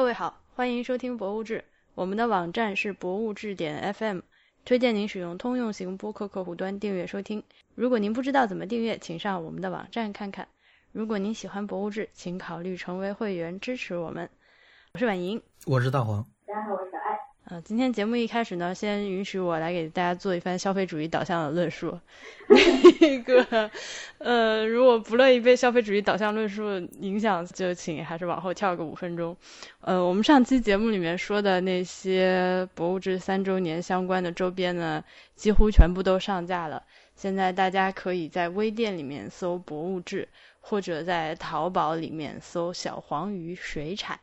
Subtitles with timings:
[0.00, 1.58] 各位好，欢迎收听《博物志》，
[1.94, 4.20] 我们的网站是博物志点 FM，
[4.64, 7.42] 推荐您使用通用型播客客户端订阅收听。
[7.74, 10.48] 如果您不知道怎么订阅，请上我们的网站看看。
[10.90, 14.30] 如果您喜欢《博物志》，请考虑成为会员支持我们。
[14.94, 16.26] 我是婉莹，我是大黄。
[16.46, 16.89] 大家好，我是。
[17.50, 21.98] 呃，今天节目一开始呢，先允许我来给大家做一番消费主义导向的论述。
[23.00, 23.68] 那个，
[24.18, 29.36] 呃，如果不乐意被消费主义导向论述影响，就请还是往后跳个五分钟。
[29.80, 35.02] 呃，我们上期节目里面说的那些博物志三周年相关的周边呢，
[35.34, 36.84] 几乎全部都上架了。
[37.16, 40.28] 现在大家可以在微店里面搜“博物志”，
[40.62, 44.20] 或者在淘宝里面搜“小黄鱼水产”，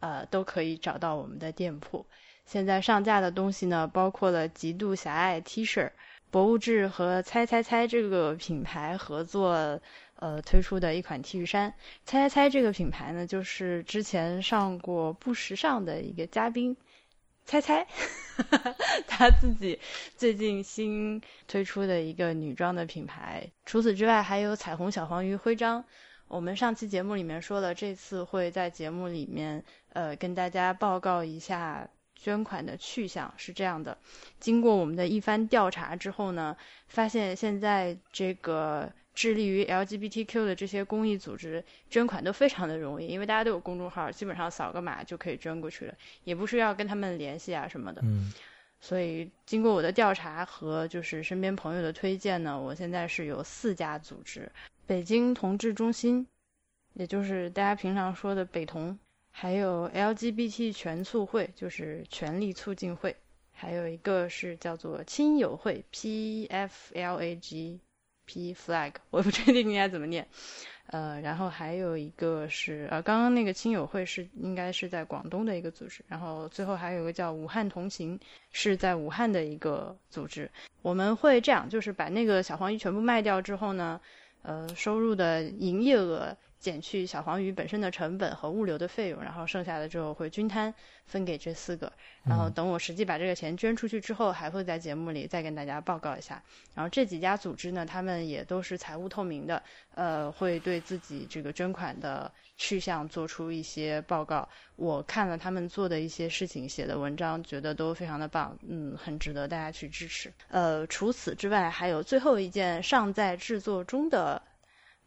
[0.00, 2.04] 呃，都可以找到我们的店铺。
[2.46, 5.90] 现在上架的东西呢，包括了极度狭隘 T 恤，
[6.30, 9.80] 博物志和猜猜猜这个品牌合作，
[10.16, 11.74] 呃推出的一款 T 恤衫。
[12.04, 16.76] 猜猜猜这个品牌呢，就是之前上过不时尚的一个嘉宾，
[17.46, 17.86] 猜猜，
[19.08, 19.78] 他自己
[20.16, 23.50] 最近新推出的一个女装的品牌。
[23.64, 25.84] 除此之外，还有彩虹小黄鱼徽章。
[26.28, 31.88] 我们上期节目里面说了，这次会在节目里面，呃，跟大家报告一下。
[32.24, 33.98] 捐款的去向是这样的，
[34.40, 36.56] 经过我们的一番调查之后呢，
[36.88, 45.94] 发现现在这个致力于 LGBTQ 的这些公益组织捐款都非常的容易，因为大家都有公众号，基本上扫个码就可以捐过去了，
[46.24, 48.00] 也不是要跟他们联系啊什么的。
[48.02, 48.32] 嗯。
[48.80, 54.50] 所以经过我的调查和就是身边朋友的推荐呢，我现在是有四家组织：
[54.86, 56.26] 北京同志中心，
[56.94, 58.98] 也就是大家平常说的北同。
[59.36, 63.16] 还有 LGBT 全促会，就是权利促进会，
[63.50, 67.80] 还有一个是叫做亲友会 P F L A G
[68.26, 70.28] P Flag，我不确定应该怎么念。
[70.86, 78.20] 呃，然后还有一个是呃，刚刚那个亲友会是应该是在广东的一个组织，然后最后还有一个叫武汉同行，
[78.52, 80.48] 是在武汉的一个组织。
[80.80, 84.00] 我们会这样，就是把那个小黄鱼全部卖掉之后呢，
[84.42, 86.36] 呃，收入的营业额。
[86.64, 90.72] 减去小黄鱼本身的成本和物流的费用，然后剩下的之后会均摊
[91.04, 91.92] 分给这四个。
[92.24, 96.42] 然后等我实际把这个钱捐出去之后，还会在节目里再跟大家报告一下。
[96.74, 99.62] 然后这几家组织呢，他们也都是财务透明的，
[99.94, 104.48] 呃，会对自己这个捐款的去向做出一些报告。
[104.76, 110.32] 我看了他们做的一些事情写的文章，觉得都非常的棒，嗯，很值得大家去支持。
[110.48, 114.40] 呃，除此之外，还有最后一件尚在制作中的。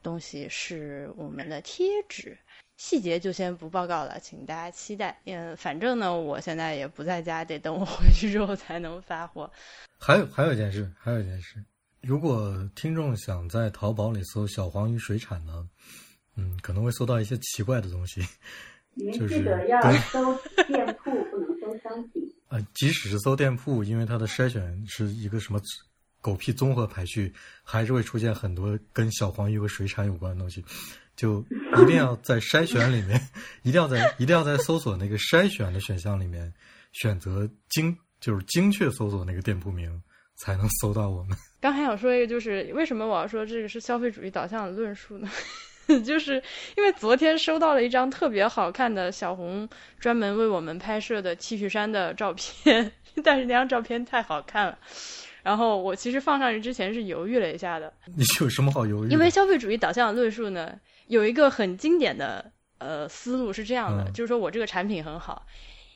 [0.07, 2.37] 东西是我们的贴纸，
[2.77, 5.19] 细节就先不报告了，请大家期待。
[5.25, 9.51] 嗯，反正呢，我现在也不在家，得等我回去之后才能发货。
[9.99, 11.61] 还有还有一件事，还有一件事，
[11.99, 15.67] 如果听众想在淘宝里搜“小黄鱼水产”呢，
[16.37, 18.25] 嗯，可能会搜到一些奇怪的东西。
[18.93, 20.33] 您记得要搜
[20.67, 22.23] 店铺，不能搜商品。
[22.47, 25.59] 呃，即使是搜店铺，因为它的筛选是一个什么？
[26.21, 27.33] 狗屁综合排序
[27.63, 30.63] 还是会出现很多跟小黄鱼和水产有关的东西，
[31.15, 31.39] 就
[31.81, 33.19] 一定要在筛选里面，
[33.63, 36.53] 一定要在一定要在搜索那个筛选的选项里面
[36.91, 40.01] 选择精就是精确搜索那个店铺名，
[40.35, 41.37] 才能搜到我们。
[41.59, 45.29] 刚还想说一个，就是为什么我要说这个是消费主义导向的论述呢？
[46.05, 46.43] 就是
[46.75, 52.91] 因为昨天收到了一张特别好看的小红专门为我们拍摄的 T 恤衫的照片，
[53.23, 54.77] 但是那张照片太好看了。
[55.47, 57.93] 然后我其实放上去之前是犹豫了一下的。
[58.17, 59.09] 你有什么好犹豫？
[59.09, 60.77] 因为消费主义导向的论述呢，
[61.07, 65.47] 有一个很经典的呃思路是这样的，就是说我这个产品很好，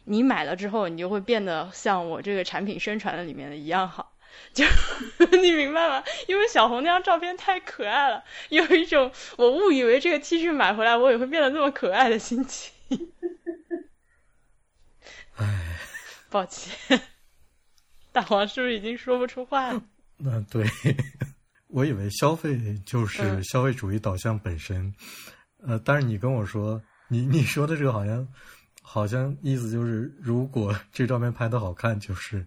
[0.05, 4.13] 你买了之后，你就会变得像我这个产品宣传的里面的一样好，
[4.53, 4.63] 就
[5.37, 6.01] 你明白吗？
[6.29, 12.71] 因为小红那张照片太可爱了，有一种我误以为这个 T 恤买回来我也会变得那么可爱的心情。
[15.35, 15.77] 唉，
[16.29, 17.01] 抱歉。
[18.13, 19.81] 大黄是不是已经说不出话了？
[20.23, 20.65] 嗯，对，
[21.67, 24.93] 我以为消费就是消费主义导向本身，
[25.65, 28.27] 呃，但是你跟我说，你你说的这个好像
[28.81, 32.45] 好像意思就是，如果这照片拍的好看，就是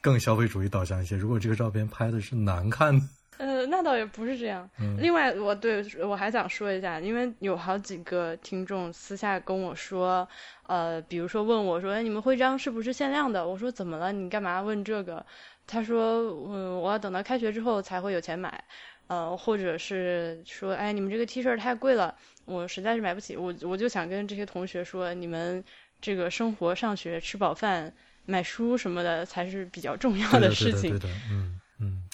[0.00, 3.06] 更消费主义导向一些；如果这个照片拍的是难看的。
[3.42, 4.70] 呃，那倒也不是这样。
[4.98, 10.28] 另外，我对我还想说一下，因为有好几个听众私下跟我说，
[10.68, 13.44] 呃，比如说问我说，哎，你们徽章是不是限量的？
[13.44, 14.12] 我说怎么了？
[14.12, 15.26] 你干嘛问这个？
[15.66, 18.62] 他说，嗯，我要等到开学之后才会有钱买。
[19.08, 23.36] 呃，或者是说，哎，你们这个 T 恤太贵了，我实在是买不起。
[23.36, 25.64] 我我就想跟这些同学说，你们
[26.00, 27.92] 这个生活、上学、吃饱饭、
[28.24, 30.90] 买书什么的才是比较重要的事情。
[30.90, 31.32] 对的，嗯。
[31.32, 31.60] 嗯，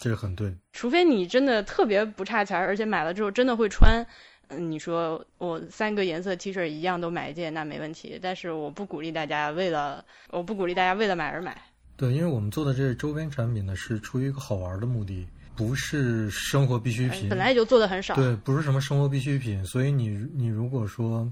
[0.00, 0.54] 这个很对。
[0.72, 4.04] 除非你真的特别不差钱，而且买了之后真的会穿，
[4.48, 8.18] 嗯，你说我三个颜色 T 恤一样都买一件，那没问题。
[8.22, 11.60] 但是我不鼓励大家为了我不鼓励大家为了买而买。
[11.96, 17.28] 对，因为我们做的这些周边产品呢，是出于一个好玩的目的，不是生活必需品。
[17.28, 18.14] 本来就做的很少。
[18.14, 21.28] 对，不是什么生活必需品，所以你你如果说，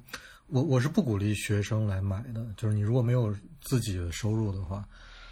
[0.49, 4.85] 我我是不鼓励学生来买的，就是你如果没有自己的收入的话。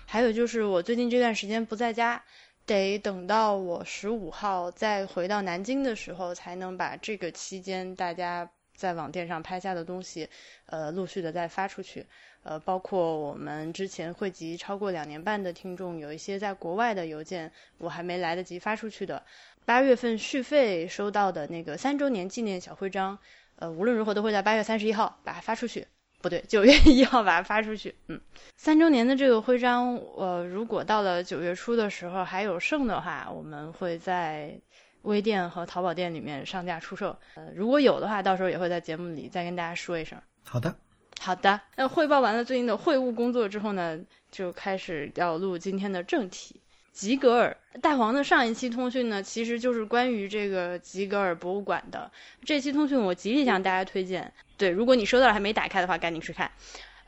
[0.07, 2.23] 还有就是我最近这段时间不在家。
[2.67, 10.29] 得等到我十五号再回到南京的时候，才能把这个期间大家在网店上拍下的东西，
[10.67, 12.07] 呃，陆续的再发出去。
[12.43, 19.23] 呃，包括我们之前汇集超过两年半的听众，有一些在国外的邮件，我还没来得及发出去的。
[19.65, 23.19] 八月份续费收到的那个三周年纪念小徽章，
[23.57, 25.87] 呃，无论如何都会在八月三十一号把它发出去。
[26.25, 27.95] 不对，九月一号把它发出去。
[28.09, 28.19] 嗯，
[28.57, 34.59] 三周年的这个徽章，呃，如果到了九月初的时候还有剩的话，我们会在
[35.03, 37.15] 微店和淘宝店里面上架出售。
[37.35, 40.19] 呃，如果有的话，到时候也会在节目里再跟大家说一声。
[40.45, 40.75] 好的，
[41.21, 41.61] 好的。
[41.77, 44.01] 那汇报完了最近的会务工作之后呢，
[44.31, 46.63] 就开始要录今天的正题。
[46.95, 52.13] 吉格尔大黄的上一期通讯呢，其实就是关于这个吉格尔博物馆的。
[52.45, 54.33] 这期通讯我极力向大家推荐。
[54.57, 56.53] 对，如果你收到了还没打开的话，赶紧去看。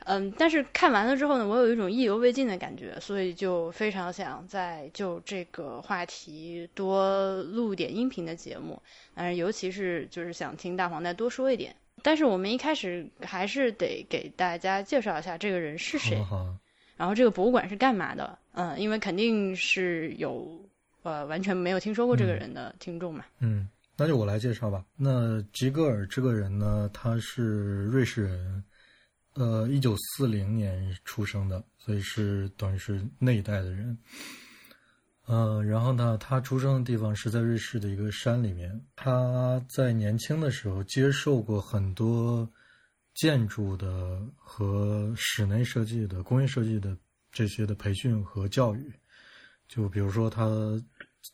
[0.04, 8.82] 嗯，但是看完了之后呢，我有一种意犹未尽的感觉，所以就非常想再就这个话题多录点音频的节目。
[9.14, 11.76] 嗯，尤其是就是想听大黄再多说一点。
[12.02, 16.18] 但是我们一开始还是得给大家介绍一下这个人是谁。
[16.96, 18.38] 然后这个博物馆是干嘛的？
[18.52, 20.58] 嗯，因为肯定是有
[21.02, 23.24] 呃完全没有听说过这个人的听众嘛。
[23.40, 24.82] 嗯，那就我来介绍吧。
[24.96, 28.64] 那吉格尔这个人呢，他是瑞士人，
[29.34, 33.98] 呃，一九四零年出生的，所以是等于是那一代的人。
[35.28, 38.80] 嗯，然后呢，他出生的地方是在瑞士的一个山里面。
[38.94, 42.48] 他在年轻的时候接受过很多。
[43.16, 46.96] 建筑的和室内设计的、工业设计的
[47.32, 48.92] 这些的培训和教育，
[49.66, 50.48] 就比如说他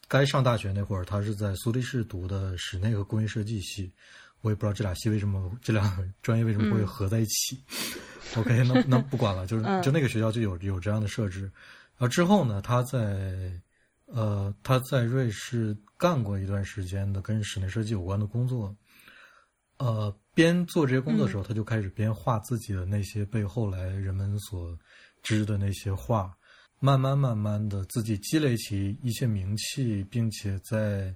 [0.08, 3.92] 该上大学那会儿，他是在苏黎世读的室内和工业设计系。
[4.40, 7.62] 我也不知道这俩系为什么这俩专业为什么会合在一起。
[8.34, 11.42] OK，那那不管了，就是就那个学校就有有这样的设置。
[11.42, 13.52] 然后之后呢，他在
[14.06, 18.74] 呃他在瑞士干过一段时间的跟室内设计有关的工作，
[19.84, 20.16] 呃。
[20.34, 24.74] 边做这些工作的时候，他就开始边画自己的那些被后来人们所
[25.22, 26.34] 知的那些画，
[26.80, 31.14] 慢慢慢慢的自己积累起一些名气，并且在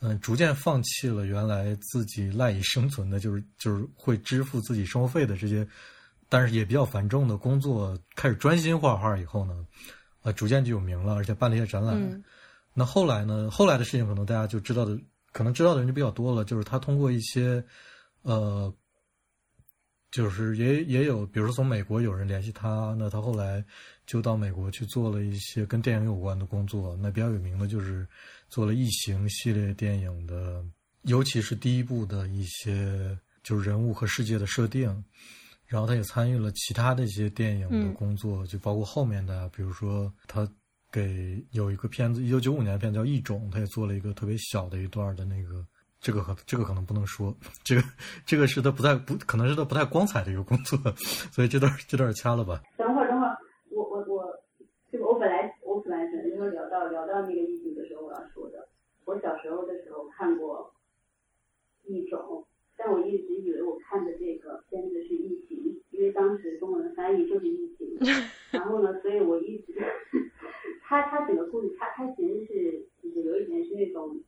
[0.00, 5.68] 嗯逐渐放弃了原来自己赖以生存的，就是就是会支付自己生活费的这些，
[6.30, 9.66] 但是也比较繁重的工作，开始专心画画以后呢，
[10.22, 12.24] 呃，逐渐就有名了，而且办了一些展览。
[12.72, 13.50] 那后来呢？
[13.50, 14.98] 后来的事情可能大家就知道的，
[15.32, 17.64] 可能知道的人就比较多了，就是他通过一些。
[18.22, 18.70] 呃，
[20.10, 23.64] 就是也也有，比如说从美国有人联系他，那他后来
[24.06, 26.98] 就到美国去做了一些跟电影有关的工作。
[27.00, 28.06] 那比较有名的就是
[28.50, 30.62] 做了《异形》系列电影的，
[31.02, 35.02] 尤其是第一部的一些就是人物和世界的设定。
[35.64, 40.46] 然后他也参与了其他的一些电影的工作，就包括后面的，比如说他
[40.92, 45.64] 给有一个片子，一九九五年的片子叫《异种》，他也做了一个特别小的一段的那个。
[46.00, 47.34] 这个可这个可能不能说，
[47.66, 47.82] 这个
[48.24, 50.78] 这个是他不太不可能是他不太光彩的一个工作，
[51.34, 52.62] 所以这段这段掐了吧。
[52.76, 53.36] 等会儿等会儿，
[53.70, 54.24] 我我我，
[54.92, 58.68] 这个我本来我本来想因为聊到聊到那个异形的时候我要说的，
[59.06, 60.72] 我小时候的时候看过
[61.84, 67.98] 异种，但我一直以为我看的这个片子是异形，因为当时中文翻译就是异形，
[68.54, 69.74] 然后呢，所以我一直，
[70.82, 74.20] 他他整个故事他他其实是就是有一点是那种。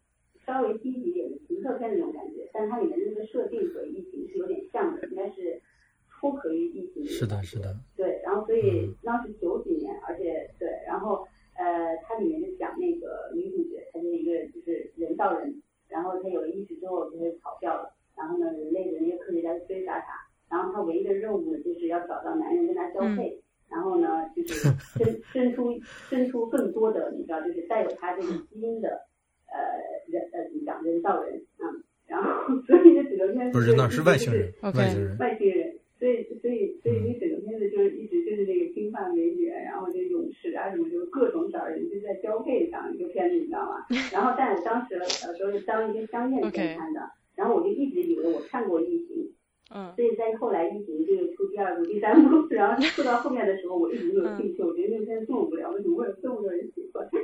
[0.46, 5.60] 稍微低级点的情色片那种感觉，但它里面的那个设定和疫情是有点像的，应该是
[6.08, 7.04] 脱壳于疫情。
[7.04, 7.76] 是的，是的。
[7.94, 20.06] 对，然后所以当时九几年，而且对，然后呃，它里面就讲那个女主角，她是一个就是人造人，然后她有了意识之后就会跑掉了，然后呢，人类的那些科学家追杀她，
[20.48, 24.08] 然后她唯一的任务呢就是要找到男人跟她交配，然后呢
[24.50, 29.06] 就是生生出伸出更多的，你知道，就是带有他这个基因的。
[29.50, 29.58] 呃，
[30.06, 30.80] 人呃，怎么讲？
[30.84, 31.66] 人造人啊，
[32.06, 32.30] 然后
[32.68, 35.76] 所以这整个片子不是那是外星人，外星人，外星人。
[35.98, 43.84] 所以，所以，所以那整个片子就是一直就是那个金发美女，然后就勇士啊什么，就是各种找人就在交配上一个片子，你知道吗？
[44.12, 47.00] 然后，但我当时小时候是当一个香艳片看的，
[47.34, 49.30] 然后我就一直以为我看过异形，
[49.72, 57.08] 嗯，所以在后来异形这个出第二部、第三部，然后出到后面的时候，我一直没有兴趣，我觉得那片这么无聊，为什么会有这么多人喜欢？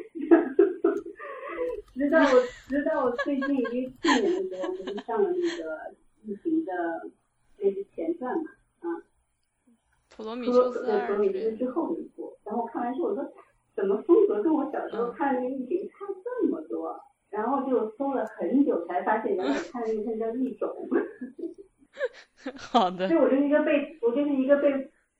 [1.96, 6.72] 直到我直到我最近一去年的时候，不是上了那个疫情的
[7.58, 8.50] 那是前传嘛，
[8.80, 9.02] 啊，
[10.14, 13.32] 普罗米普修斯二罗对普罗米之类的修斯之后一部，然后我看完之后我说，
[13.74, 17.00] 怎么风格跟我小时候看的那个异形差这么多？
[17.30, 20.70] 然后就搜了很久才发现，原来我看的那个片叫异种。
[22.56, 24.70] 好的所以，我就是一个被我就是一个被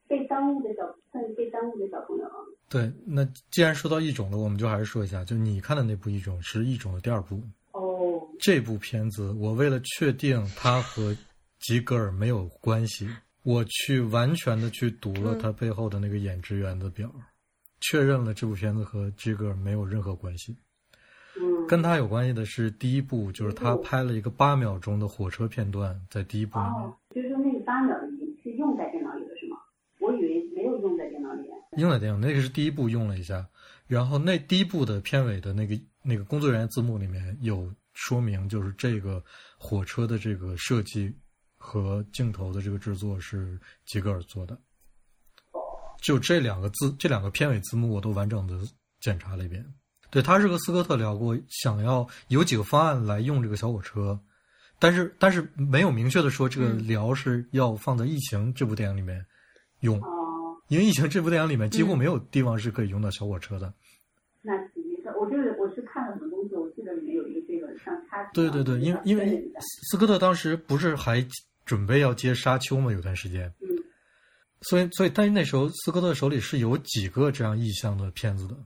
[0.08, 2.34] 被耽误的小，算是被耽误的小朋友啊。
[2.68, 7.40] 对，那既然说到异种了，我们就还是说一下，就你看的那部异种是异种的第二部。
[7.72, 11.16] 哦，这部片子，我为了确定它和
[11.60, 13.08] 吉格尔没有关系，
[13.42, 17.10] 我去完全的去读了他背后的那个演职员的表，
[17.80, 20.56] 确认了这部片子和吉格尔没有任何关系。
[21.66, 27.96] 嗯，跟他有关系的是第一部，就是他拍了一个八秒钟的火车片段，在第一部里面哦，就是说那个八秒
[28.42, 29.56] 是用在电脑里的是吗？
[30.00, 31.42] 我以为没有用在电脑里。
[31.76, 33.46] 用在电脑，那个是第一部用了一下，
[33.86, 39.22] 然后那第一部的片尾的那个那个工作人员字幕里面有说明，就是这个
[39.58, 41.14] 火车的这个设计
[41.56, 44.56] 和镜头的这个制作是吉格尔做的。
[46.00, 48.60] 就这两个字，这两个片尾字幕我都完整的
[49.00, 49.64] 检查了一遍。
[50.16, 54.18] 对他是和斯科特聊过，想要有几个方案来用这个小火车，
[54.78, 59.22] 但是但是没有明确的说这个嗯聊是要放在《疫情》这部电影里面
[59.80, 60.00] 用。
[60.00, 63.70] 哦，因为《疫情》这部电影里面几乎没有地方是可以用到小火车的。
[64.40, 69.52] 那实际上我就是我是看了什么东西，我记得里面有一个这个像插曲对对对，因为因为
[69.90, 71.22] 斯科特当时不是还
[71.66, 72.90] 准备要接《沙丘》吗？
[72.90, 73.68] 有段时间，嗯
[74.62, 78.56] 所以所以但是那时候斯科特手里是有几个这样意向的片子的，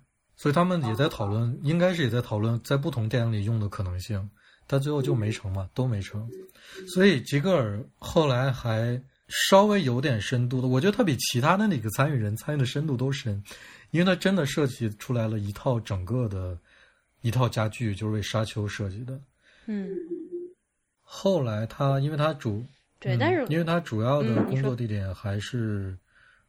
[0.41, 4.27] 所以他们也在讨论，应该是也在讨论在不同电影里用的可能性，
[4.67, 6.27] 但最后就没成嘛，都没成。
[6.95, 13.43] 所以吉格尔后来还稍微有点深度的，我觉得他比其他的那个参与人参与的深度都深，
[13.91, 16.59] 因为他真的设计出来了一套整个的
[17.21, 19.21] 一套家具，就是为沙丘设计的。
[19.67, 19.89] 嗯，
[21.03, 22.65] 后来他因为他主
[22.99, 25.95] 对，嗯但是因为他主要的工作地点还是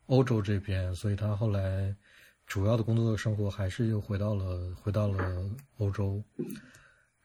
[0.05, 1.93] 欧洲这边，所以他后来
[2.51, 6.21] 主要的工作的生活还是又回到了回到了欧洲，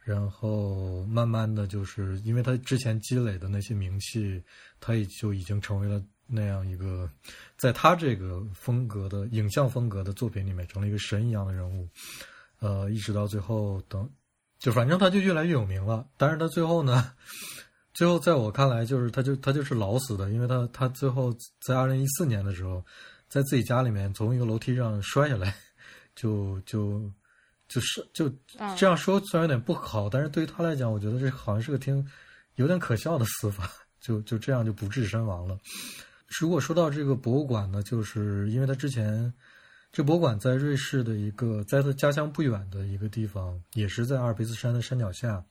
[0.05, 4.41] 然后慢慢的就是因为他之前积累的那些名气，
[4.79, 7.11] 他也就已经成为了那样一个，
[7.57, 11.89] 在他这个风格的影像风格的作品里面成了一个神一样的人物，
[12.61, 14.09] 呃，一直到最后等，
[14.61, 17.13] 就反正他就越来越有名了，但是他最后呢。
[17.93, 21.35] 最后，在我看来，就是他就他就是老死的，因为他他最后
[21.67, 22.85] 在二零一四年的时候，
[23.29, 25.55] 在自己家里面从一个楼梯上摔下来，
[26.15, 27.11] 就就
[27.69, 28.29] 就是就
[28.59, 32.07] 啊这样说虽然有点不好，但是对于他来讲，我觉得这好像是个挺
[32.55, 35.59] 有点可笑的死法， 就就这样就不治身亡了。
[36.41, 39.33] 如果说到这个博物馆呢，就是因为他之前
[39.93, 45.45] 这博物馆在瑞士的一个在他家乡不远的一个地方，也是在阿尔卑斯山的山脚下。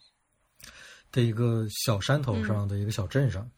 [1.12, 3.50] 的一个小山头上的一个小镇上，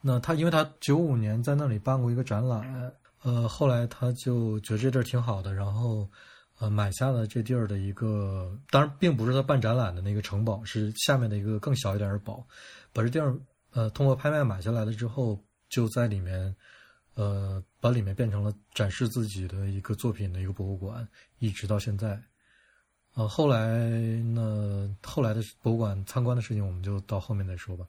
[0.00, 6.08] 那他因为他九五年在那里办过一个展览，呃，后来他就觉得这地儿挺好的，然后
[6.58, 12.46] 呃买下了这地儿的一个，当然并不是他办展览的那个城堡，是下面的一个更小一点的堡，
[12.92, 13.36] 把这地儿
[13.72, 16.54] 呃通过拍卖买下来了之后，就在里面
[17.14, 21.06] 呃把里面变成了展示自己的一个作品的一个博物馆，
[21.38, 22.20] 一直到现在。
[23.14, 23.88] 呃，后来
[24.22, 24.94] 呢？
[25.02, 27.84] 后来的博物馆参观的事情，我们就到后面再说吧。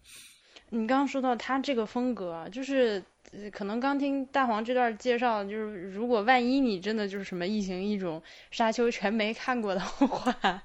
[0.72, 8.22] 你刚刚说到他这个风格，就是呃可能刚听大黄这段介绍，就是如果万一你真的就是什么异形、异种、
[8.52, 10.64] 沙丘全没看过的话，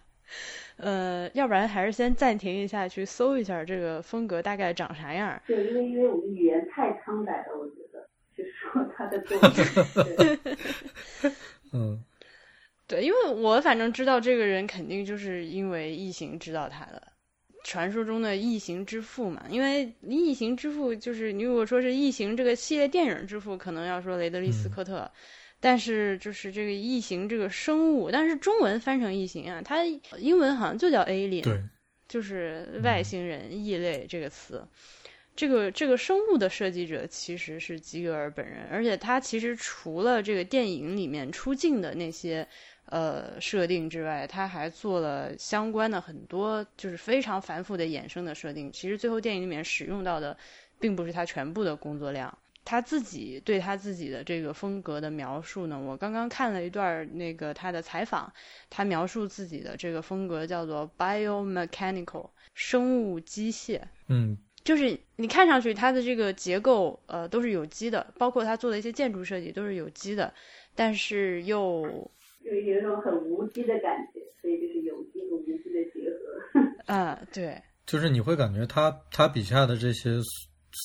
[0.77, 5.41] 呃，要不然还是先暂停一下，去搜一下这个风格大概长啥样儿。
[5.47, 9.65] 对，因为因为我们语言太苍白了，我觉得去说他的作品。
[11.23, 11.33] 对
[11.73, 12.05] 嗯，
[12.87, 17.03] 对，因为我反正知道这个人肯定就是因为异形知道他的，
[17.65, 19.45] 传说中的异形之父嘛。
[19.51, 25.11] 因为异形之父就是你如果说是异形这个系列电影之父，可能要说雷德利·斯科特。
[25.61, 29.83] 但是就是这个异形这个生物，但是中文翻成异形啊，它
[30.19, 31.59] 英文好像就叫 alien，对，
[32.07, 34.63] 就是外星人、异类这个词。
[35.35, 42.47] 这个这个生物的设计者其实是吉格尔本人，而且他其实除了这个电影里面出镜的那些
[42.87, 48.71] 呃设定之外，他还做了相关的很多就是非常繁复的衍生的设定。
[48.73, 50.37] 其实最后电影里面使用到的，
[50.79, 52.39] 并不是他全部的工作量。
[52.67, 58.33] 他自己对他自己的这个风格的描述呢，我刚刚看了一段那个他的采访，
[58.71, 63.83] 他描述自己的这个风格叫做 biomechanical 生物机械。
[64.09, 70.33] 嗯，就是你看上去它的这个结构呃都是有机的，包括他做的一些建筑设计都是有机的，
[70.75, 72.11] 但是又
[72.45, 76.61] 有有一种很无机的感觉，所以就是有机和无机的结合
[76.93, 80.19] 啊，对，就是你会感觉它它笔下的这些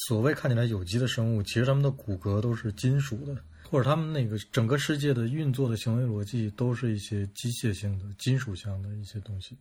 [0.07, 3.35] 所谓看起来有机的生物，其实它们的骨骼都是金属的，
[3.69, 9.57] 或者它们那个整个世界的运作的行为逻辑都是一些机械性的、金属相的一些东西。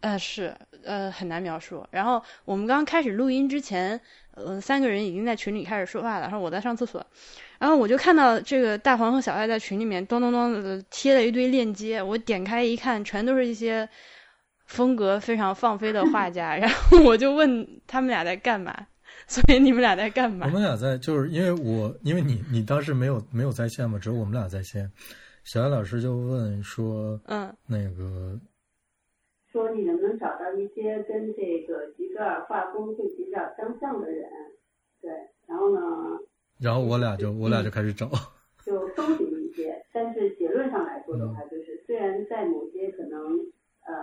[0.00, 1.84] 呃，是，呃，很难描述。
[1.90, 4.00] 然后我们刚开始录音之前，
[4.34, 6.22] 呃，三个人已经在群里开始说话了。
[6.22, 7.04] 然后我在上厕所，
[7.58, 12.02] 然后我就看到这个大黄和小爱在群里面咚咚咚的贴了一堆链接。
[12.02, 13.88] 我点开一看，全都是一些
[14.66, 16.54] 风格非常放飞的画家。
[16.58, 18.86] 然后我就问他们俩在干嘛？
[19.26, 20.46] 所以你们俩在干嘛？
[20.46, 24.88] 我们俩在，就是因为我，因为你你当时没有没有在线嘛，只有我们俩在线。
[25.42, 28.38] 小爱老师就问说，嗯，那个。
[29.56, 34.28] 说你能不能找到一些跟这个吉格尔画风会比较相像的人？
[35.00, 35.10] 对，
[35.46, 35.80] 然后呢？
[36.60, 38.06] 然后我俩就我俩就开始找，
[38.62, 43.46] 就搜集一些，但是结论上来说的话，就是虽然在某些可能
[43.86, 43.96] 呃，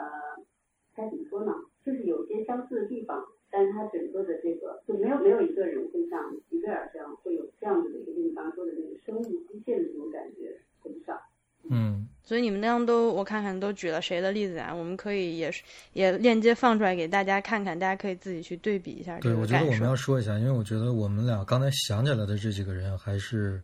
[0.95, 1.53] 该怎么说呢？
[1.85, 11.21] 就是有些相似的地方，但是它整个的这个就没有没有一个人会像吉格尔这样会有这样子的一个，你刚刚说的那个生物机械的这种感觉很少。
[11.69, 12.07] 嗯。
[12.25, 14.73] 所以你们那样都，我看看都举了谁的例子啊？
[14.73, 19.19] 我们可以也是也链接放出来给大家看看，大家可以自己去对比一下。
[19.19, 23.61] 对，我觉得我们要说一下，因为我觉得我们俩刚才想起来的这几个人还是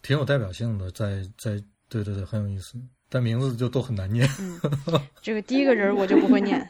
[0.00, 2.78] 挺有代表性的，在在对对对，很有意思，
[3.10, 4.26] 但名字就都很难念。
[4.40, 4.58] 嗯，
[5.20, 6.66] 这个第一个人我就不会念。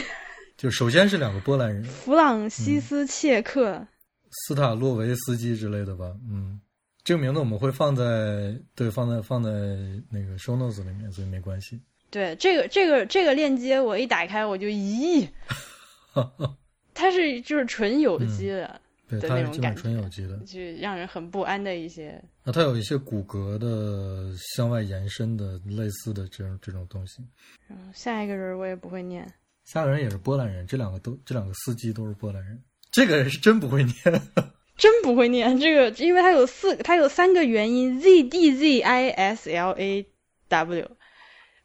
[0.58, 3.86] 就首先是两个波兰人，弗朗西斯切克、
[4.30, 6.14] 斯塔洛维斯基之类的吧？
[6.30, 6.60] 嗯。
[7.06, 9.48] 这个名字我们会放在对放在放在
[10.10, 11.80] 那个 show notes 里面，所以没关系。
[12.10, 15.24] 对这个这个这个链接，我一打开我就咦，
[16.94, 19.44] 它是就是纯有机的，对，它是
[19.76, 22.20] 纯有机的，就让人很不安的一些。
[22.42, 27.24] 那它有一些骨骼的向外延伸的类似的这种这种东西。
[27.68, 29.32] 嗯，下一个人我也不会念。
[29.62, 32.60] 下一个人也是波兰人，这两个都这两个司机都是波兰人。
[32.90, 33.94] 这个人是真不会念。
[34.76, 40.06] 真不会念这个，因为它有四，它有三个元音 z d z i s l a
[40.48, 40.90] w。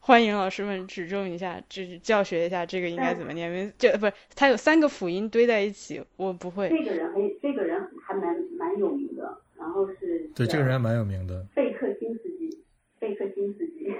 [0.04, 3.48] 欢迎老师们指正一下，就是教学一下这个应该怎么念。
[3.48, 6.68] 因为这不是它有三个辅音堆在一起，我不会。
[6.70, 10.30] 这个人还这个人还蛮蛮有名的，然后是。
[10.34, 11.46] 对，这个人还蛮有名的。
[11.54, 12.64] 贝克金斯基，
[12.98, 13.92] 贝克金斯基。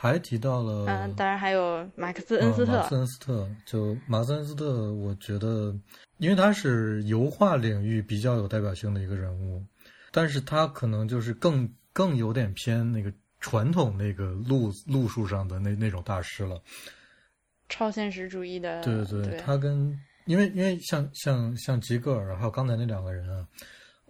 [0.00, 2.72] 还提到了，嗯，当然还有马克思恩斯特。
[2.72, 5.74] 马克思恩斯特，就马克思恩斯特，我觉得。
[6.18, 9.64] 因为他是油画领域比较有代表性的一个人物，
[10.10, 16.60] 但是他可能就是更更有点偏那个传统那个路路数上的那那种大师了，
[17.68, 18.82] 超现实主义的。
[18.82, 23.46] 对对对，他跟因为因为像像像吉格尔还有刚才那两个人啊，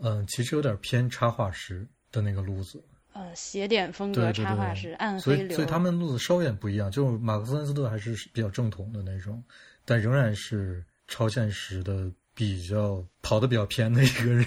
[0.03, 2.83] 嗯，其实有点偏插画师的那个路子，
[3.19, 6.91] 呃，写点风格插画师，暗黑流，所以所以他们路子稍有点不一样。
[6.91, 9.43] 就是马克思恩斯特还是比较正统的那种，
[9.85, 10.85] 但仍然是。
[11.11, 14.47] 超现实的比较跑的比较偏的一个人，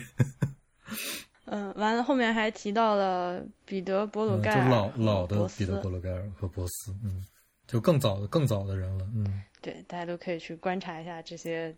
[1.45, 7.25] 嗯，完了后面还提到了彼得·博鲁盖尔，就老老的彼得·博鲁盖尔和博斯，嗯，
[7.65, 11.75] 就更早的更早的人了，嗯，对，大家都可以去观察一下这些，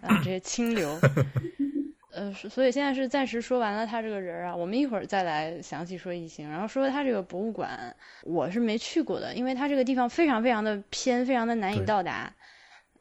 [0.00, 0.98] 啊， 这些清流，
[2.20, 12.30] 呃，所以现在是暂时说完了他这个人啊，我们一会儿再来详细说异形，然后说他这个博物馆，我是没去过的，因为他这个地方非常非常的偏，非常的难以到达。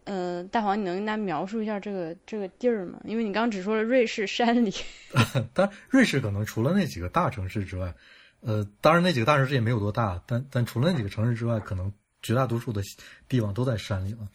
[0.05, 2.97] 呃，大黄，你能跟大家描述一下这个这个地儿吗？
[3.03, 4.73] 因为你刚只说了瑞士山里。
[5.53, 7.93] 当然，瑞士可能除了那几个大城市之外，
[8.39, 12.81] 呃，当然那几个大城市也没有多大，但但除了那几个城市之外，可能绝大多数的
[13.27, 14.27] 地方都在山里了。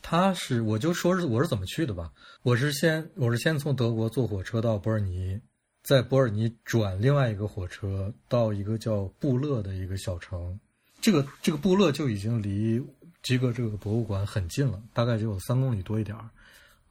[0.00, 2.12] 他是，我就说是我是怎么去的吧。
[2.42, 5.40] 我是先我是先从德国坐火车到伯尔尼，
[5.82, 10.58] 在伯尔尼转另外一个火车到一个叫布勒的一个小城。
[11.00, 12.82] 这个这个布勒就已经离。
[13.22, 16.28] 吉格这个博物馆很近了，大概就有三公里多一点儿。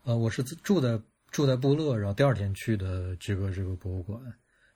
[0.05, 0.97] 呃，我是住在
[1.29, 4.17] 住在布勒，然后第二天去的吉格这个博物馆，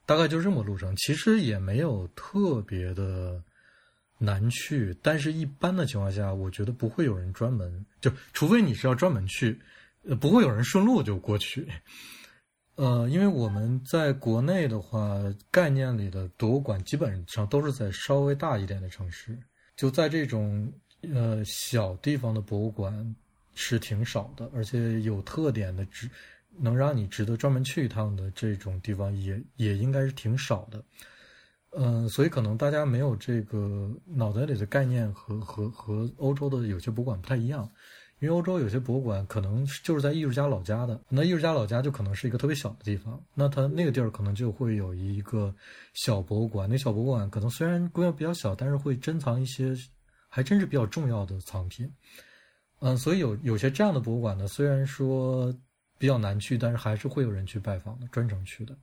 [0.04, 0.94] 大概就这么路程。
[0.96, 3.42] 其实也没有特别的
[4.18, 9.58] 难去，但是一般的情况下，我觉得不会有人专门就，除非你是要专门去，
[10.20, 11.66] 不会有人顺路就过去。
[12.76, 19.38] 呃，因为我们在国内的话，概念里的博物馆基本上都是在稍微大一点的城市，
[19.76, 20.72] 就在这种。
[21.12, 23.14] 呃，小地方的博物馆
[23.54, 26.10] 是挺少的，而且有特点的值
[26.58, 30.82] 能让你值得专门去一趟的这种地方也也应该是挺少的。
[31.76, 37.70] 嗯，所以可能大家没有这个脑袋里的概念和和和欧洲的有些博物馆不太一样，
[38.20, 45.54] 因为欧洲有些博物馆可能就是在艺术家老家的，那艺术家老家就可能是一个特别小的地方，那他那个地儿可能就会有一个
[45.92, 49.76] 小博物馆，那小博物馆可能虽然规模比较小，但是会珍藏一些。
[50.28, 51.90] 还真是比较重要的藏品，
[52.80, 55.54] 嗯，所以有有些这样的博物馆呢，虽然说
[55.96, 58.76] 比较难去，但是还是会有人去拜访的，专程去的。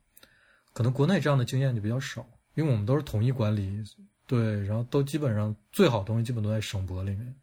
[0.71, 3.83] 可能国内这样的经验就比较少，因为我们都是统一管理，
[4.27, 7.35] 对，然后都基本上最好东西基本都在省博里面。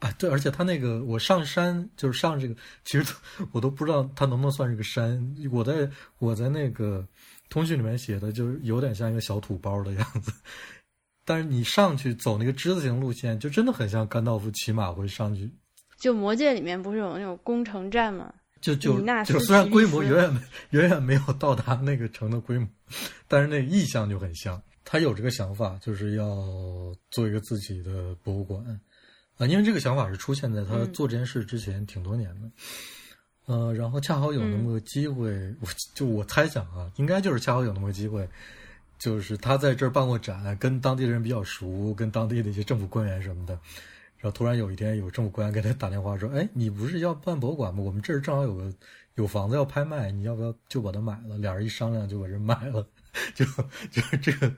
[0.00, 3.14] 啊，对，而且他那个我上山就是上这个，其实
[3.52, 5.34] 我都不知道它能不能算是个山。
[5.52, 7.06] 我在我在那个
[7.48, 10.32] 通讯里面写的，就是有点像一个小土包的样子。
[11.24, 15.50] 但是你上去走那个之字形路线，就真的很像甘道夫骑马会上去。
[15.96, 18.34] 就魔界里面不是有那种攻城战吗？
[18.64, 20.40] 就就就虽然规模远远没
[20.80, 22.66] 远远没有到达那个城的规模，
[23.28, 24.60] 但是那个意象就很像。
[24.86, 26.24] 他有这个想法，就是要
[27.10, 28.64] 做一个自己的博物馆
[29.36, 32.50] 啊，因为这个想法是出现在他嗯做这件事之前挺多年的。
[33.46, 38.26] 呃，然后恰好有那么个机会，我就我猜想啊，应该就是恰好有那么个机会，
[38.98, 43.58] 就是他在这儿办过展，跟当地的人比较熟，跟当地的一些政府官员什么的。
[44.24, 47.82] 然后突然有一天，有政府官员给他打电话说：“哎，你不是要办博物馆吗？
[47.84, 48.72] 我们这儿正好有个
[49.16, 52.80] 有房子要拍卖，你要不要就把它买了？”俩人一商量就把这买了，
[53.36, 53.44] 就
[53.92, 54.48] 就是这个，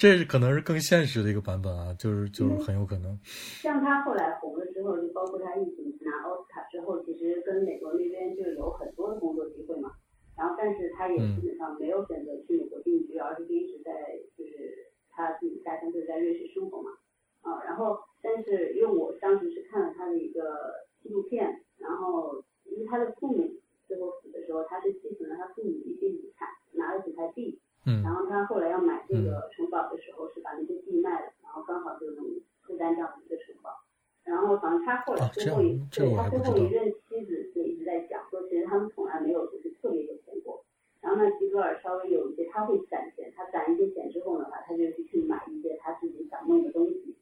[0.00, 3.12] 这是可能是更现实的一个版本啊，就是就是很有可能。
[3.60, 9.92] 像他后来红了之后，就包括他一起拿奥斯卡之后，其实跟美国那边就有很多的工作机会嘛。
[10.34, 13.92] 然后，但是他也基本上没有选择去美国定居，而是一直在
[14.32, 16.88] 就是他自己家乡就在瑞士生活嘛。
[17.42, 23.50] 啊，然后但是因为我当时是看了他的一个纪录片，然后因为他的父母
[23.86, 32.24] 最后死的时候，他是继承了他父母一些遗产，拿了几块地，嗯然后他后来要买这个城堡的时候，是把那些地卖了，然后刚好就能
[32.62, 33.70] 负担这样的一个城堡。
[34.22, 40.62] 然后反正他后来啊最后一、对他最后一任妻子就一直在讲说，其实他们从来没有就是特别有钱过。
[41.00, 47.16] 然后呢，吉格尔稍微有一些他会攒钱，他攒一些钱之后呢，他就去买一些他自己想弄的东西。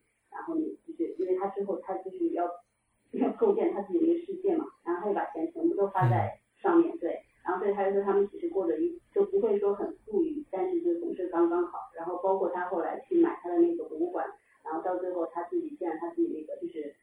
[0.49, 2.49] 然后你就是因为他之后他就是要
[3.13, 7.21] 要构建他自己的一个世界嘛，然后他就把钱全部都花在上面，对。
[7.45, 11.79] 然后所以他就说他们其实过得一就不会说很富裕，但是就总是刚刚好。
[11.95, 14.27] 然后包括他后来去买他的那个博物馆，
[14.65, 16.95] 然后到最后他自己建了他自己那个就是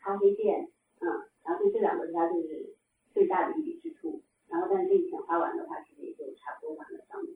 [0.00, 1.08] 咖啡店，嗯，
[1.44, 2.74] 然后就这两个是他就是
[3.12, 4.22] 最大的一笔支出。
[4.48, 7.34] 然后但是这个钱花完的话，其实也就差不多完了上面。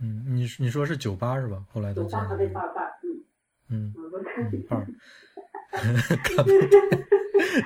[0.00, 1.64] 嗯，你你说是酒吧是吧？
[1.72, 2.91] 后来的酒吧和对伴儿伴儿，
[3.72, 4.86] 嗯，嗯嗯，我看嗯伴儿
[6.22, 6.52] 咖啡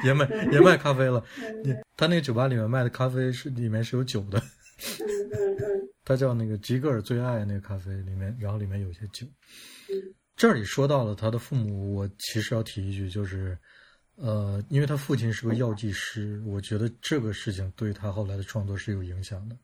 [0.05, 1.23] 也卖也卖咖啡了。
[1.65, 9.27] 你他那个酒吧里面卖的咖啡是里面是有酒的，嗯嗯嗯它叫那个吉格尔最爱那个咖啡里面，然后里面有些酒。
[9.89, 13.57] 嗯这里说到了他的父母，我其实要提一句，就是，
[14.17, 19.57] 呃，因为他父亲是个药剂师，我觉得这个事情对他后来的创作是有影响的。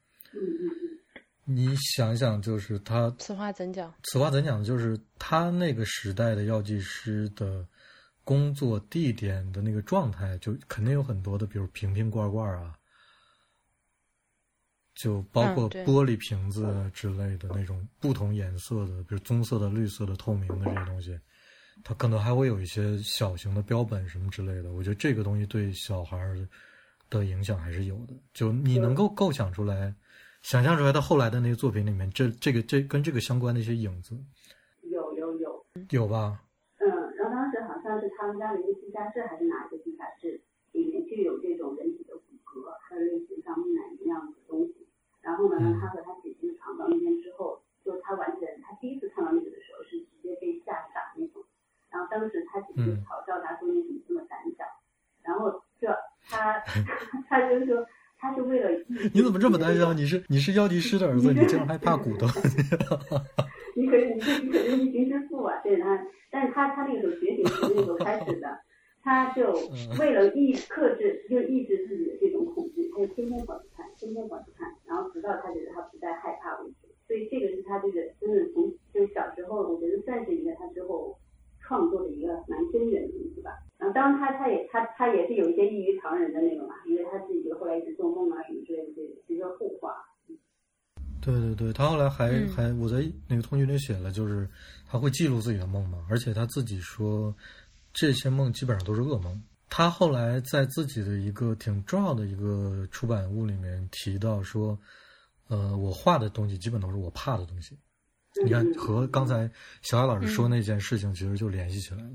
[1.44, 3.92] 你想想，就是他此话怎讲？
[4.04, 4.62] 此话怎讲？
[4.62, 7.66] 就是他那个时代的药剂师的
[8.22, 12.78] 工作地点的那个状态，就肯定有很多的，比如瓶瓶罐罐啊，
[14.94, 21.18] 就包括玻璃瓶子啊之类的那种不同颜色的，比如棕色的、绿色的、透明的这些东西，
[21.82, 24.72] 它可能还会有一些小型的标本什么之类的。
[24.72, 26.38] 我觉得这个东西对小孩儿
[27.10, 28.14] 的影响还是有的。
[28.32, 29.92] 就你能够构想出来。
[30.42, 34.18] 想象出来，他后来的那个作品里面，这这个这跟这个相关的一些影子，
[34.82, 36.42] 有有有，有吧？
[36.78, 40.40] 嗯，然后当时好像是他们家的一个地下室，还是哪一个地下室，
[40.72, 44.86] 里面就有这种人体的骨骼，还有类似像木乃伊一样的东西。
[45.20, 51.40] 然后呢，嗯他和他姐姐闯到那边之后，就他完全，他第一次看到那个的时候是直接被吓傻那种。
[51.88, 54.64] 然后当时他姐姐嗯嘲笑他说你怎么这么胆小，
[55.22, 55.86] 然后这
[56.28, 56.58] 他
[57.30, 57.86] 他就说。
[58.22, 58.70] 他是为了
[59.12, 59.92] 你怎么这么胆小？
[59.92, 62.28] 你是你是药剂师的儿子，你竟然还怕骨头？
[63.74, 65.58] 你可是你可是一行之父啊！
[65.64, 68.46] 对他，但是他他那个时候觉醒是那个时候开始的，
[69.02, 69.52] 他就
[69.98, 76.86] 为了抑克制，就抑制自己的这种恐惧，他就天天管着看，天天管着看，然后直到他觉得他不再害怕为止。
[77.08, 81.18] 所以这个是他这个真的从就小时候，我觉得算是一个他之后
[81.72, 83.50] 创作的一个蛮根源的东西吧。
[83.78, 89.94] 然后当然他他也他他也是有一些异于常人的那种嘛，因为他自己就后来一直做梦啊什么之类的，这个这个后话。
[91.24, 94.46] 对对对，他后来还、嗯还我在那个通讯里写了，就是
[94.86, 97.34] 他会记录自己的梦嘛，而且他自己说
[97.92, 99.42] 这些梦基本上都是噩梦。
[99.70, 104.78] 他后来在自己的一个挺重要的一个出版物里面提到说，
[105.48, 107.78] 呃，我画的东西基本都是我怕的东西。
[108.44, 109.50] 你看，和刚才
[109.82, 112.10] 小雅老师说那件事情其实就联系起来了。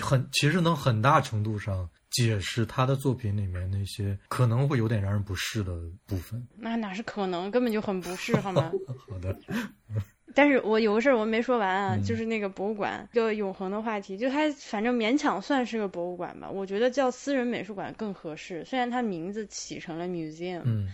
[0.00, 6.42] 很其实能很大程度上解释他的作品里面那些可能会有点让人不适的部分。
[6.56, 8.72] 那哪是可能，根本就很不适，好吗？
[9.06, 9.38] 好的，
[10.34, 18.64] 但是我有个事儿我没说完啊，嗯就是那个博物馆，一个永恒的话题，就它反正勉强算是个博物馆吧，我觉得叫私人美术馆更合适。
[18.64, 20.88] 虽然它名字起成了 museum，、嗯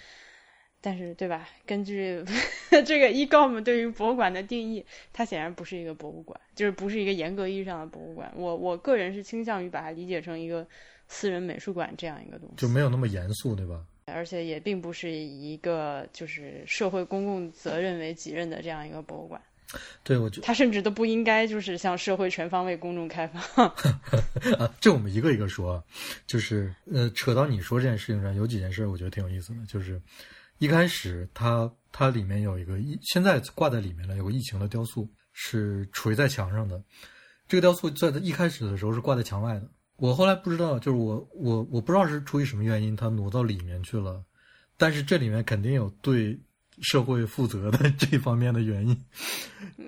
[0.81, 1.49] 但是对吧？
[1.67, 2.25] 根据
[2.87, 8.33] 这个 EGOM 对于博物馆的定义，它显然不是一个博物馆，就是不是一个严格意义上的博物馆。
[8.37, 10.67] 我我个人是倾向于把它理解成一个
[11.09, 13.85] 私人美术馆这样一个东西，就没有那么严肃，对吧？
[14.07, 19.41] 而且也并不是以一个就是社会公共责任为己任的这样一个博物馆。
[20.03, 23.67] 对，我觉它甚至都不应该就是向社会全方位公众开放。
[24.59, 25.85] 啊，这我们一个一个说啊，
[26.27, 30.01] 就是呃，扯到你说这件事情上，有几件事我觉得挺有意思的，就是
[30.59, 36.83] 一开始它它里面有一个疫，现在挂在里面了，有个疫情的雕塑是垂在墙上的，
[37.49, 44.23] 这个雕塑在它一开始的时候是挂在墙外的，我后来不知道，就是我我我不知道是出于什么原因，它挪到里面去了，
[44.77, 46.39] 但是这里面肯定有对
[46.81, 49.05] 社会负责的这方面的原因。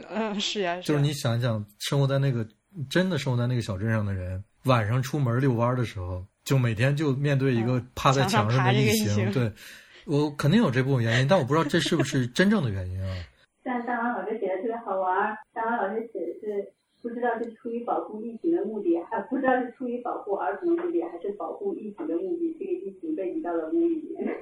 [0.09, 2.47] 嗯，是呀，就是你想想，生活在那个
[2.89, 9.05] 真的生活在那个小镇上的人，晚上出门遛弯儿的时候，就每天就面对一个嗯趴在墙上的异形。
[9.05, 9.53] 这个异形对，
[10.07, 13.15] 我肯定有这部分原因，但我不知道这是不是真正的原因啊。
[13.63, 24.39] 但大王老师写的特别好玩儿，大王老师写的是不知道是出于保护疫情的目的，还不知道是出于保护儿童的目的，还是保护疫情的目的，这个疫情被移到了屋里面。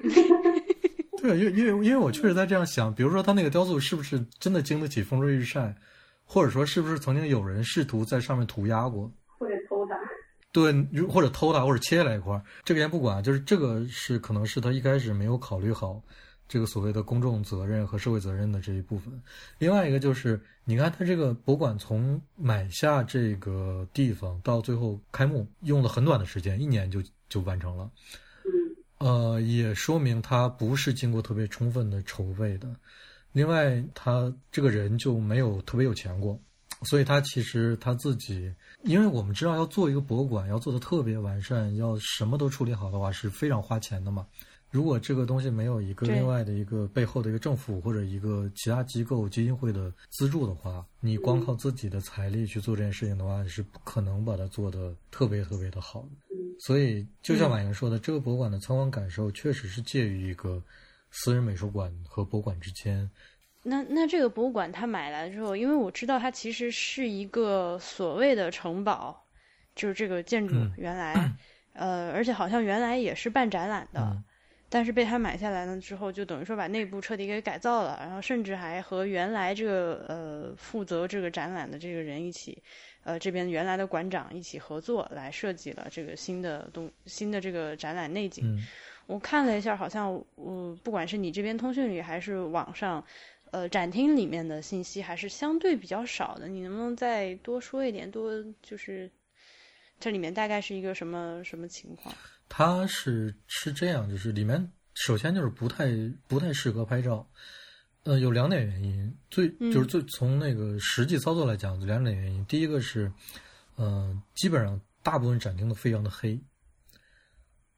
[1.21, 5.75] 对，因为因为因为我确实在这样想，比如说他那个雕塑是不是真的经得起风吹日晒，
[6.23, 9.11] 或者说是不是曾经有人试图在上面涂鸦过？
[9.37, 9.53] 或者。
[10.51, 10.73] 对，
[11.07, 16.01] 或者偷它，或者切下来一块儿，这个先不管，就是这个是可能是他一开始没有考虑好
[16.47, 19.13] 这个所谓的公众责任和社会责任的这一部分。
[19.59, 27.91] 另外一个就是，你看他这个博物馆从买下这个地方到最后开幕，用了很短的时间，一年就就完成了。
[28.97, 32.67] 呃，也说明他不是经过特别充分的筹备的。
[33.31, 36.37] 另外，他这个人就没有特别有钱过，
[36.81, 38.51] 所以他其实他自己，
[38.83, 44.25] 因为我们知道要做一个博物馆，要做的特别完善，要什么都处理好的话，是非常花钱的嘛。
[44.71, 56.07] 如果这个东西没有一个另外的一个背后的一个政府或者一个其他机构基金会的资助的话，你光靠自己的财力去做这件事情的话，是不可能把它做的特别特别的好
[56.59, 60.61] 所以，就像婉莹说的，这个博物馆的参观感受确实是介于一个
[61.09, 63.09] 私人美术馆和博物馆之间。
[63.63, 69.25] 那那这个博物馆他买来之后，因为我知道它其实是一个所谓的城堡，
[69.75, 70.71] 就是这个建筑嗯。
[70.77, 71.13] 原来，
[71.73, 74.23] 呃，而且好像原来也是办展览的，嗯。
[74.71, 82.61] 但是被他买下来了之后，就等于说把内部彻底给改造了，然后甚至还和原来这个呃负责这个展览的这个人一起，
[83.03, 88.45] 呃这边原来的馆长一起合作来设计了这个新的东新的这个展览内景。
[88.45, 88.63] 嗯。
[89.07, 93.03] 我看了一下，好像呃不管是你这边通讯里还是网上，
[93.51, 96.47] 呃展厅里面的信息还是相对比较少的。
[96.47, 98.09] 你能不能再多说一点？
[98.09, 98.31] 多
[98.61, 99.09] 就是
[99.99, 102.13] 这里面大概是一个什么什么情况？
[102.47, 105.87] 它是是这样，就是里面首先就是不太
[106.27, 107.27] 不太适合拍照，
[108.03, 112.43] 呃，有两点原因，最嗯就是最从那个实际操作来讲，有两点原因。
[112.45, 113.11] 第一个是，
[113.75, 116.39] 呃，基本上大部分展厅都非常的黑，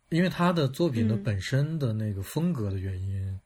[0.09, 3.39] 因为他的作品的嗯本身的那个风格的原因，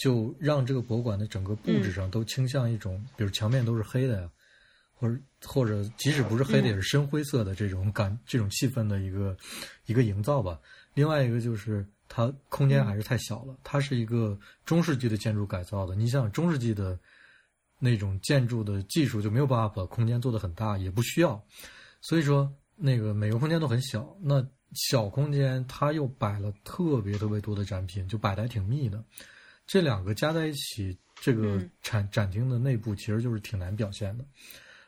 [0.00, 4.30] 就让这个博物馆的整个布置上都倾向一种，比如墙面都是黑的呀，
[4.94, 9.36] 或者或者即使不是黑的，也是深灰色的这种感、这种气氛的一个
[9.84, 10.58] 一个营造吧。
[10.94, 15.94] 另外一个就是它空间还是太小了，它是一个中世纪的建筑改造的。
[15.94, 16.98] 你想中世纪的
[17.78, 21.38] 那种建筑的技术就没有办法把空间做得很大，也不需要，
[22.00, 24.16] 所以说那个每个空间都很小。
[24.22, 29.04] 那小空间它又摆了特别特别多的展品，就摆的还挺密的。
[29.70, 34.24] 这两个加在一起，这个嗯展展厅的内部其实就是挺难表现的。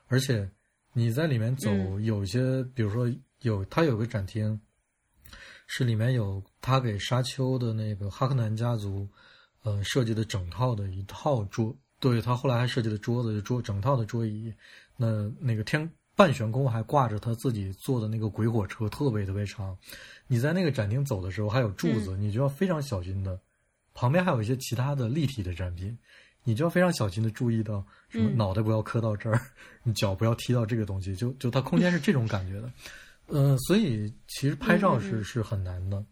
[0.08, 0.50] 而且
[0.92, 3.08] 你在里面走，嗯有一些比如说
[3.42, 4.60] 有他有个展厅，
[5.68, 9.08] 是里面有他给沙丘的那个哈克南家族，
[9.62, 14.52] 呃设计的整套的一套桌，对他后来还设计的桌子，桌整套的桌椅，
[14.96, 19.78] 那那个天半悬空还挂着他自己做的那个鬼火车，特别特别长。
[20.26, 23.40] 你在那个展厅走的时候，还有柱子，你就要非常小心的。
[23.94, 25.96] 旁边还有一些其他的立体的展品，
[26.44, 29.40] 你就要非常小心的注意到什么嗯脑袋不要磕到这儿，
[29.84, 32.70] 你脚不要踢到这个东西，就就它空间是这种感觉的。
[33.28, 36.04] 呃，所以其实拍照是、是很难的。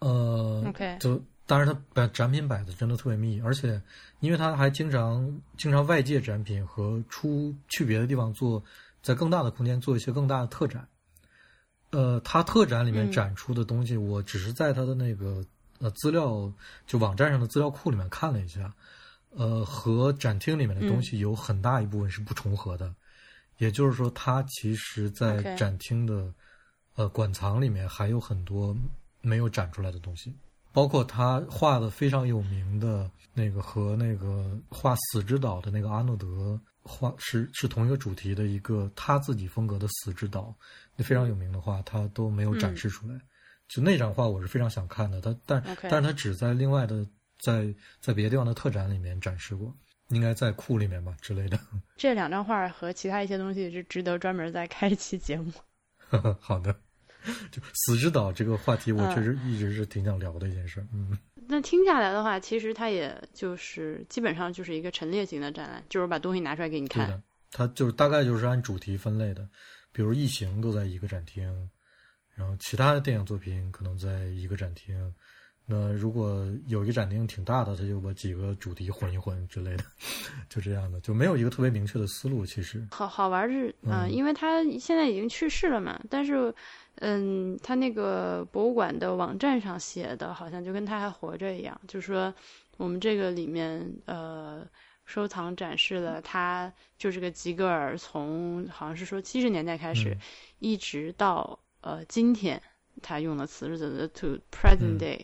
[0.00, 3.80] 呃 OK 就当然它把展品摆的真的特别密，而且
[4.20, 8.62] 因为它还经常经常外界展品和出去别的地方做，
[9.02, 10.86] 在更大的空间做一些更大的特展。
[11.90, 15.44] 呃，它特展里面嗯展出的东西，我只是在它的那个
[15.80, 16.50] 呃资料
[16.86, 18.72] 就网站上的资料库里面看了一下，
[19.30, 22.94] 呃，和展厅里面的东西有很大一部分是不重合的。
[23.58, 26.32] 也就是说，它其实，在展厅的
[26.94, 28.74] 呃馆藏里面还有很多
[29.20, 30.34] 没有展出来的东西，
[30.72, 40.42] 包括他画的非常有名的那个和那个画《死之岛》的那个阿诺德画是是同一个主题的一个他自己风格的《死之岛》，
[40.96, 43.14] 那非常有名的画，他都没有展示出来。
[43.72, 47.06] 就那张画，我是非常想看的，他但但是他只在另外的
[47.38, 49.72] 在在别的地方的特展里面展示过，
[50.08, 51.56] 应该在库里面吧之类的。
[51.96, 55.52] 这两张画和其他一些东西是值得专门再开一期节目。
[56.40, 56.74] 好的，
[57.52, 60.84] 就死之岛这个话题，我嗯确实一直是挺想聊的一件事。
[60.92, 67.06] 嗯，那听下来的话，其实它也就是基本上就是一个陈列型的展览，就是把东西拿出来给你看。
[67.06, 69.48] 对的，它就是大概就是按主题分类的，
[69.92, 71.70] 比如《异形》都在一个展厅，
[72.40, 75.14] 然后其他的电影作品可能在一个展厅。
[75.66, 79.84] 那如果有一个展厅挺大的，他就把几个主题混一混之类的，
[80.48, 82.44] 就这样的，就没有一个特别明确的思路。
[82.44, 86.52] 其实，好好玩是啊、嗯因为他现在已经去世了嘛，但是，
[86.96, 92.34] 嗯，他那个博物馆的网站上写的，好像就跟他还活着一样，就是说
[92.78, 94.66] 我们这个里面呃
[95.04, 100.18] 收藏展示了他就是个吉格尔从好像是说七十年代开始，嗯
[100.58, 102.60] 一直到呃今天，
[103.02, 105.20] 他用了此日子的 to present 嗯 day，、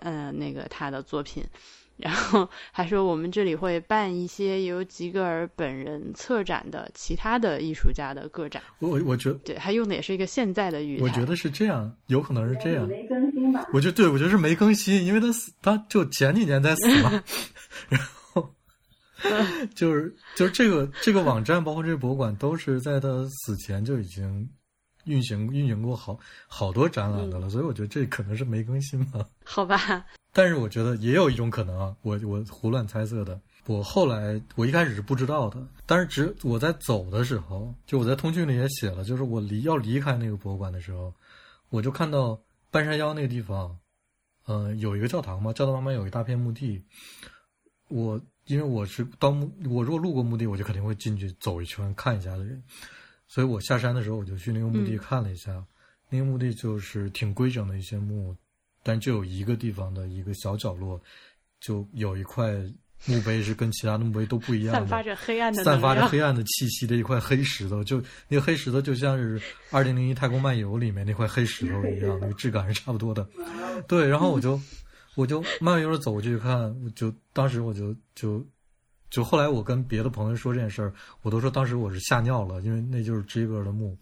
[0.00, 1.44] 呃那个他的作品。
[1.98, 11.02] 然后还说我们这里会办一些由吉格尔本人策展的其他的艺术家的个展，我我我觉得对他用的也是一个现在的语言。
[11.02, 12.88] 我觉得是这样，有可能是这样。
[12.88, 13.68] 没更新吧？
[13.72, 17.22] 我觉得对，我觉得是没更新，因为他死，他就前几年才死嘛。
[17.88, 18.00] 然
[18.32, 18.50] 后
[19.74, 24.48] 就是就是这个这个网站，包括这个博物馆，都是在他死前就已经
[25.04, 29.26] 运行运行过好好多展览的了，所以我觉得这可能是没更新吧。
[29.44, 33.40] 好吧，但是我觉得也有一种可能啊，我我胡乱猜测的。
[33.66, 41.14] 我后来我一开始是不知道的，但是只我在走的时候，就我在通讯里也写了，就是我离要离开那个博物馆的时候，
[41.70, 42.40] 我就看到
[42.72, 43.78] 半山腰那个地方，
[44.46, 46.82] 呃，有一个教堂嘛，教堂旁边有一大片墓地。
[47.88, 52.60] 我因为我是到墓，我如果路过墓地，我就肯定会进去走一圈看一下的人，
[53.32, 55.64] 所以我下山的时候我就去那个墓地嗯看了一下，
[56.10, 58.36] 那个墓地就是挺规整的一些墓，
[58.82, 61.00] 但就有一个地方的一个小角落，
[61.58, 62.52] 就有一块
[63.06, 69.40] 墓碑是跟其他的墓碑都不一样的，散发着黑暗的散发着黑暗的气息的一块黑石头，就那个黑石头就像是
[69.70, 73.26] 《二零零一太空漫游》里面那块黑石头一样，那个质感是差不多的。
[73.88, 74.60] 对，然后我就
[75.14, 78.44] 我就慢悠悠的走过去看，我就当时我就就
[79.12, 83.94] 就后来我跟别的朋友说这件事儿，我都说当时我是吓尿了，因为那就是 Jigger 的墓，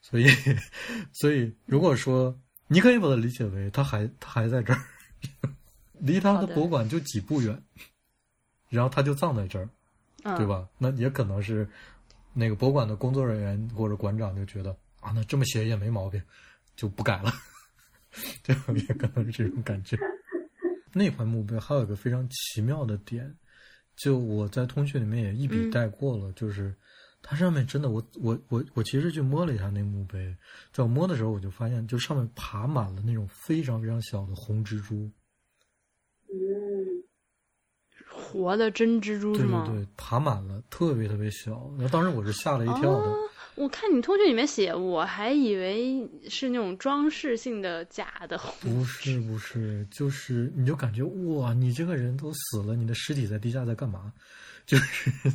[0.00, 0.26] 所以
[1.12, 2.34] 所以如果说
[2.66, 4.80] 你可以把它理解为他还他还在这儿，
[6.00, 7.62] 离他的的博物馆就几步远，
[8.70, 9.68] 然后他就葬在这儿。
[10.24, 10.46] 嗯，对？
[10.46, 10.66] 吧？
[10.78, 11.68] 那也可能是
[12.32, 16.20] 那个博物馆的工作人员或者馆长就觉得啊，那这么写也没毛病，
[16.74, 17.32] 就不改了。
[18.42, 19.96] 这样 也可能是这种感觉。
[20.92, 23.32] 那块墓碑还有一个非常奇妙的点，
[24.02, 26.74] 就我在通讯里面也一笔嗯带过了，就是
[27.22, 30.36] 它上面真的，我我我我其实去摸了一下那墓碑，
[30.72, 35.10] 在我摸的时候，我就发现，就上面爬满了那种非常非常小的红蜘蛛。
[36.30, 37.02] 嗯，
[38.08, 39.64] 活的真蜘蛛对对是吗？
[39.66, 41.70] 对，爬满了，特别特别小。
[41.78, 43.10] 然后当时我是吓了一跳的。
[43.10, 48.54] 哦我看你通讯里面写，我还以为是那种装饰性的假的红。
[48.60, 54.12] 不是不是，就是你就感觉哇，你这个人都死了，你的尸体在地下在干嘛？
[54.64, 55.10] 就是，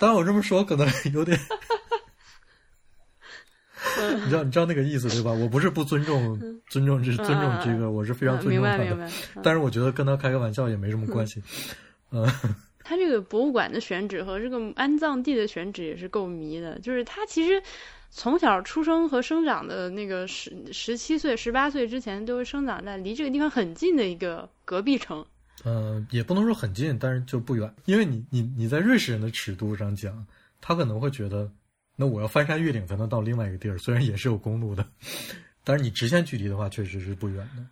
[0.00, 1.38] 当然我这么说可能有点，
[4.24, 5.30] 你知道你知道那个意思对吧？
[5.30, 9.08] 我不是不尊重尊重这尊重这个，我是非常尊重他的，
[9.44, 11.40] 但是我觉得跟他开个玩笑也没什么关系。
[12.10, 12.26] 嗯，
[12.86, 17.60] 它这个博物馆的选址和这个安葬地的选址也是够迷的，就是他其实
[18.10, 25.26] 从小出生和生长的那个十十七岁、十八岁之前都是生长在离这个地方很近的一个隔壁城。
[25.64, 27.74] 呃，也不能说很近，但是就不远。
[27.86, 30.24] 因为你你你在瑞士人的尺度上讲，
[30.60, 31.50] 他可能会觉得，
[31.96, 34.86] 那我要翻山越岭才能到另外一个地儿，虽然也是有公路的，
[35.64, 37.66] 但是你直线距离的话，确实是不远的。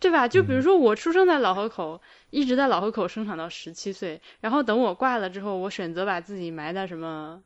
[0.00, 0.28] 对吧？
[0.28, 7.42] 就比嗯如说，我出生在老河口，一直在老河口生长到十七岁，然后等我挂了之后，我选择把自己埋在什么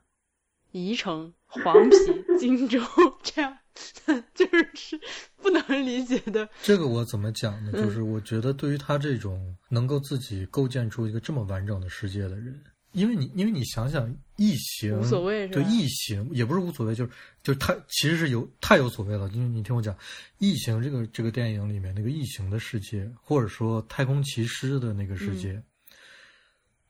[0.71, 2.79] 宜城、黄陂、 荆州，
[3.23, 3.57] 这样
[4.35, 4.99] 就是是
[5.41, 6.47] 不能理解的。
[6.61, 7.71] 这个我怎么讲呢？
[7.73, 12.59] 嗯就是我觉得对于他这种能够自己构建出一个这么完整的世界的人，
[12.93, 19.27] 因为你因为你想想，异形无所谓是吧对异形也不是无所谓，就是就是它其实是有太有所谓了。
[19.29, 19.95] 因为你听我讲，
[20.37, 25.61] 异形这个这个电影里面那个异形的世界，或者说太空骑士的那个世界，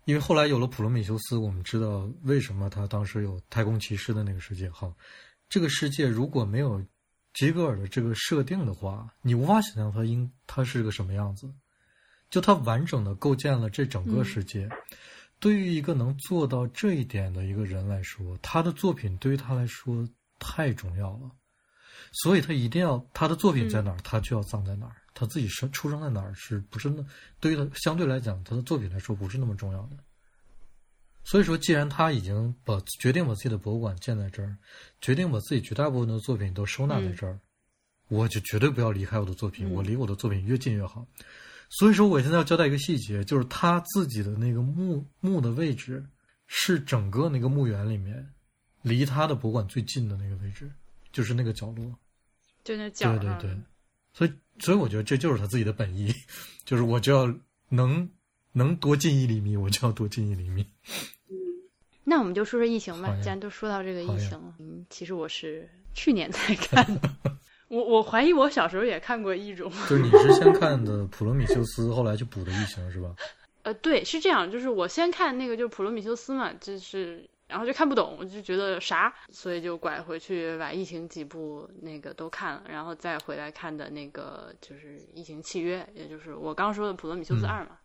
[0.05, 4.69] 因为后来有了普罗米修斯，我们知道为什么他当时有太空骑士的那个世界。
[4.69, 4.93] 好，
[5.47, 6.85] 这个世界如果没有
[7.33, 11.49] 吉格尔的这个设定的话，你无法想象它应它是个什么样子。
[12.29, 14.67] 就它完整的构建了这整个世界。
[15.43, 20.07] 对于一个能做到这一点的一个人来说，他的作品对于他来说
[20.39, 21.29] 太重要了，
[22.13, 24.95] 所以他一定要他的作品在哪儿，他就要葬在哪儿。
[25.13, 27.05] 他自己生出生在哪儿是不是那
[27.41, 29.97] 对于他相对来讲，他的作品来说不是那么重要的。
[31.25, 34.55] 所以说，既然他已经把决定把自己的博物馆建在这儿，
[35.01, 37.37] 决定把自己绝大部分的作品都收纳在这儿，
[38.07, 41.05] 我就绝对不要离开我的作品，我离我的作品越近越好。
[41.79, 46.05] 所以说，我现在要交代一个细节，就是他自己的那个墓墓的位置
[46.45, 48.31] 是整个那个墓园里面
[48.83, 50.71] 离他的博物馆最近的那个位置，
[51.11, 51.91] 就是那个角落。
[52.63, 53.19] 就那角上。
[53.19, 53.61] 对对对，
[54.13, 56.13] 所以所以我觉得这就是他自己的本意，
[56.63, 57.35] 就是我就要
[57.69, 58.07] 能
[58.51, 60.65] 能多近一厘米，我就要多近一厘米。
[62.03, 67.09] 那我们就说说异形吧既然都说到这个好呀异形了，嗯，其实我是去年才看的，
[67.73, 69.71] 我我怀疑我小时候也看过一种。
[69.89, 73.15] 就是你是先看的《普罗米修斯》，后来去补的《异形》是吧？
[73.63, 87.77] 呃，对，是这样，就是我先看那个就是普罗米修斯嘛，就是然后就看不懂，我就觉得啥，所以就拐回去把异形几部那个都看了，然后再回来看的那个就是异形契约，也就是我刚说的普罗米修斯嗯二嘛。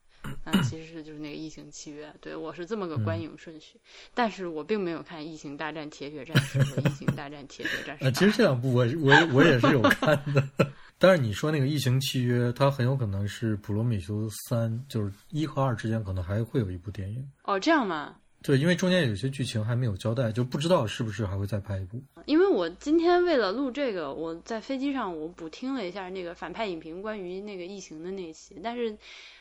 [0.44, 3.78] 啊，其实是就是那个异形契约，对我是这么个观嗯影顺序，
[4.14, 8.12] 但是我并没有看《异形大战铁血战士》和《异形大战铁血战士呃，二》。
[8.18, 10.48] 其实这两部我我我也是有看的，
[10.98, 17.28] 但是你说那个《异形契约》，它很有可能是《普罗米修斯三》，就是一和二之间可能还会有一部电影。
[17.44, 18.16] 哦，这样吗？
[18.40, 22.00] 对，因为中间有些剧情还没有交代，就不知道是不是还会再拍一部。
[22.24, 28.96] 因为我今天为了录这个，我在飞机上我补听了一下那个反派影评关于那个异形的那一期，但是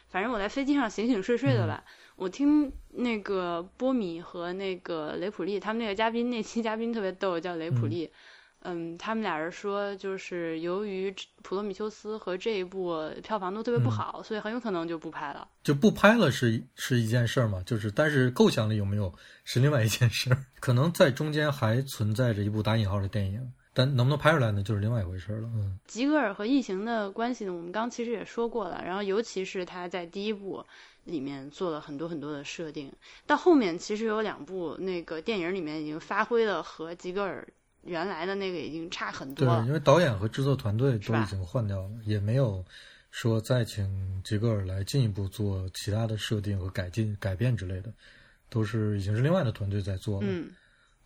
[0.09, 1.83] 反正我在飞机上醒醒睡睡的吧，
[2.15, 8.11] 我听那个波米和那个雷普利他们那个嘉宾那期嘉宾特别逗，叫雷普利。
[8.63, 11.11] 嗯，他们俩人说，就是由于
[11.43, 15.47] 《普罗米修斯》和这一部票房都特别不好，所以很有可能就不拍了。
[15.63, 19.13] 就不拍了是是一件事儿嘛，就是但是构想里有没有
[19.45, 25.47] 是另外一件事儿， 可能在中间还存在着一部打引号的电影，但能不能拍出来呢，就是另外一回事儿了。
[25.53, 28.83] 嗯，吉格尔和异形的关系呢，我们刚其实也说过了。
[28.83, 30.65] 然后尤其是他在第一部
[31.03, 32.91] 里面做了很多很多的设定，
[33.27, 37.47] 到后面其实有两部那个电影里面已经发挥了和吉格尔
[37.83, 39.73] 原来的那个已经差很多对，了因。
[39.73, 42.65] 为导演和制作团队都已经换掉了，也没有
[43.11, 47.93] 说再请吉格尔来进一步做其他的设定和改进、改变之类的，
[48.49, 50.27] 都是已经是另外的团队在做了。
[50.27, 50.49] 嗯，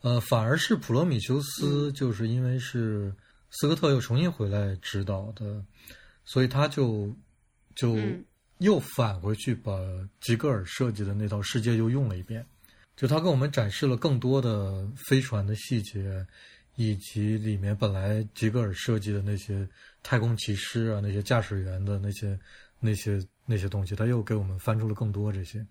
[0.01, 3.13] 呃，反而是普罗米修斯，就是因为是
[3.51, 5.63] 斯科特又重新回来指导的，
[6.25, 7.15] 所以他就
[7.75, 8.25] 就嗯
[8.57, 9.71] 又返回去把
[10.19, 12.45] 吉格尔设计的那套世界又用了一遍，
[12.95, 16.25] 就他给我们展示了更多的飞船的细节，
[16.75, 19.67] 以及里面本来吉格尔设计的那些
[20.03, 22.39] 太空骑士啊，那些驾驶员的那些
[22.79, 25.65] 那些那些东西，他又给我们翻出了更多这些。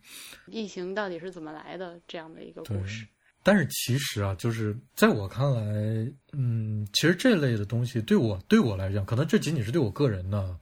[0.47, 3.07] 异形到底是怎么来的这样的一个故事？
[3.43, 10.59] 但是其实啊，就是在我看来，嗯，其实这类的东西对我对我来讲，可能这仅仅是对我个人呢，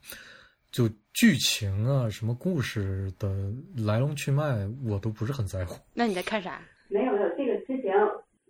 [0.71, 5.75] 就剧情啊、什么故事的来龙去脉，我都不是很在乎。
[5.93, 6.61] 那你在看啥？
[6.87, 7.93] 没有没有，这个之前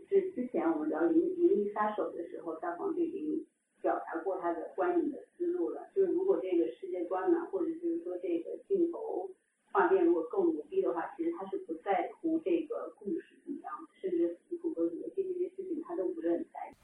[0.07, 3.45] 是之前我们聊《银银翼杀手》的时候，大黄就已经
[3.81, 5.81] 表达过他的观影的思路了。
[5.95, 9.29] 就是如果这个世界观呢，或者就是说这个镜头
[9.71, 13.28] 画面如果更牛逼的话，其实他是不在乎这个故事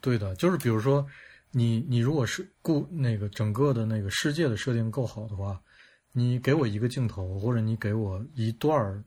[0.00, 1.04] 对的，就是比如说，
[1.50, 5.60] 你你如果是故那个整个的那个世界的设定够好的话，
[6.12, 9.02] 你给我一个镜头，或者你给我一段儿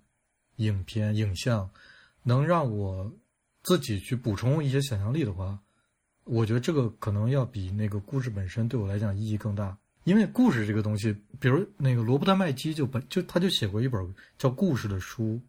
[0.57, 1.69] 影片影像，
[2.23, 3.09] 能让我
[3.63, 5.57] 自己去补充一些想象力的话，
[6.25, 9.77] 我觉得这个可能要比那个故事本身对我来讲意义更大。
[10.03, 15.39] 因为故事这个东西，比如那个罗伯特麦基就本就他就写过一本叫《故事》的书，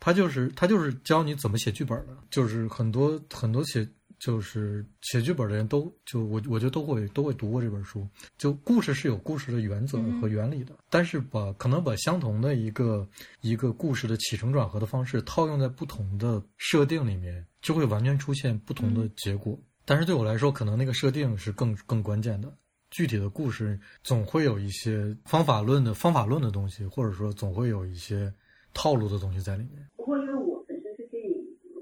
[0.00, 3.86] 他就是他就是教你怎么写剧本的，就是很多很多写
[4.18, 8.06] 就是写剧本的人都就我我觉得都会都会读过这本书。
[8.38, 13.06] 就故事是有故事的原则和原理的，但是把可能把相同的一个
[13.40, 19.58] 一个故事的起承转合的方式套用在不同的设定里面，就会完全出现不同的结果。
[19.84, 22.50] 但是对我来说，可能那个设定是更更关键的。
[22.90, 28.32] 具体的故事总会有一些方法论的方法论的东西，或者说总会有一些
[28.74, 29.88] 套路的东西在里面。
[29.96, 31.32] 不过因为我本身是电影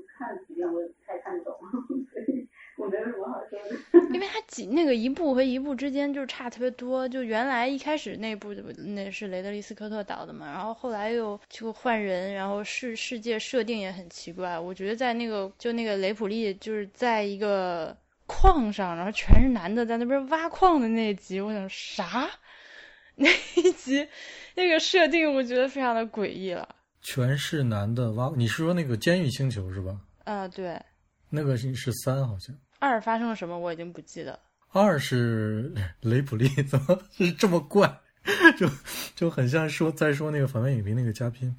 [0.07, 1.53] 看，的比较我也不太看懂，
[2.13, 4.15] 所以我没有什么好说的。
[4.15, 14.59] 因为它几那个一部和一部之间就差特别多，就原来一开始那部那是雷德利·斯科特导的嘛，然后后来又就换人，然后世世界设定也很奇怪。
[14.59, 22.31] 我觉得在那个就那个雷普利就是在一个矿上，然后全是男的在那边挖矿的那一集，我想啥？
[23.17, 24.07] 那一集
[24.55, 26.77] 那个设定我觉得非常的诡异了。
[27.03, 30.01] 全是男的挖，你是说那个监狱星球是吧？
[30.25, 30.81] 啊、对。
[31.29, 32.55] 那个是是三好像。
[32.79, 34.39] 二发生了什么我已经不记得。
[34.71, 38.01] 二是雷普利怎么是这么怪？
[38.57, 38.69] 就
[39.17, 41.55] 就很像说在说那个反面影评那个嘉宾，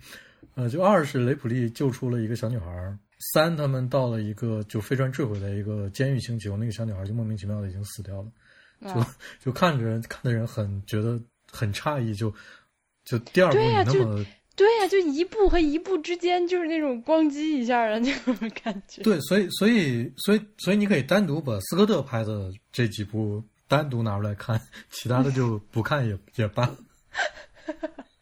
[0.55, 2.97] 呃，就二是雷普利救出了一个小女孩，
[3.33, 8.31] 三他们到了一个就飞船坠毁的一个监狱星球，那个小女孩就莫名其妙的已经死掉了，
[8.81, 11.19] 就、啊就看着看的人很觉得
[11.51, 12.33] 很诧异，就
[13.03, 14.25] 就第二部你那么
[14.55, 19.01] 对呀、就一步和一步之间就是那种咣叽一下的那种感觉。
[19.01, 26.69] 对，所以所以所以所以你可以单独把斯科特拍的这几部单独拿出来看，其他的就不看也也罢。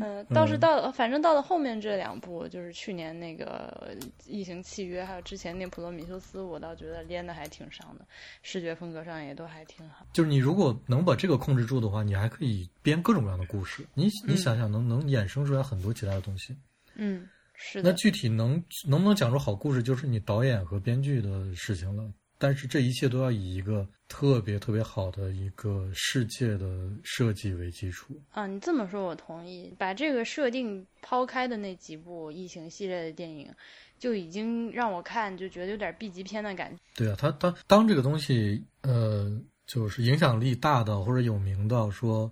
[0.00, 8.06] 嗯，倒是到了，反正到了后面这两部，就是去年那个《异形契约》，还有之前那《普罗米修斯》，我倒觉得连的还挺上的，
[8.42, 10.06] 视觉风格上也都还挺好。
[10.12, 13.86] 就是你如果能把这个控制住的话，你还可以编各种各样的故事。
[13.94, 16.56] 你你嗯想想能，能衍生出来很多其他的东西。
[16.94, 22.10] 嗯，是的，那具体能能不能讲出好故事，就是你导演和编剧的事情了。
[22.44, 28.20] 但是这一切都要以一个特别特别好的一个世界的设计为基础。
[28.32, 29.72] 啊，你这么说，我同意。
[29.78, 33.50] 把这个设定抛开的那几部异形系列的电影，
[33.98, 36.78] 就已经让我看就觉得有点 B 级片的感觉。
[36.94, 42.30] 对啊，他当当这个东西呃，就是影响力大到或者有名到说，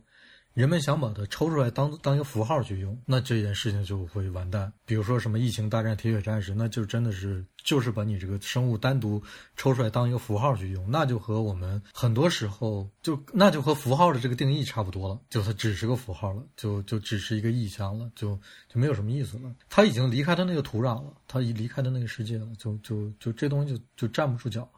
[0.55, 4.71] 人们想把它抽出来当当一个符号去用，那这件事情就会完蛋。
[4.85, 9.23] 比如说什么异形大战铁血战士，那就真的是就是把你这个生物单独
[9.57, 18.39] 抽出来当一个符号去用，那就和我们很多时候就那就和符号的这个定义差不多了，就它只是个符号了，就就只是一个意象了，就
[18.69, 19.51] 就没有什么意思了。
[19.71, 24.69] 它已经离开它那个土壤了，它已离开它那个世界了，就就就这东西就就站不住脚。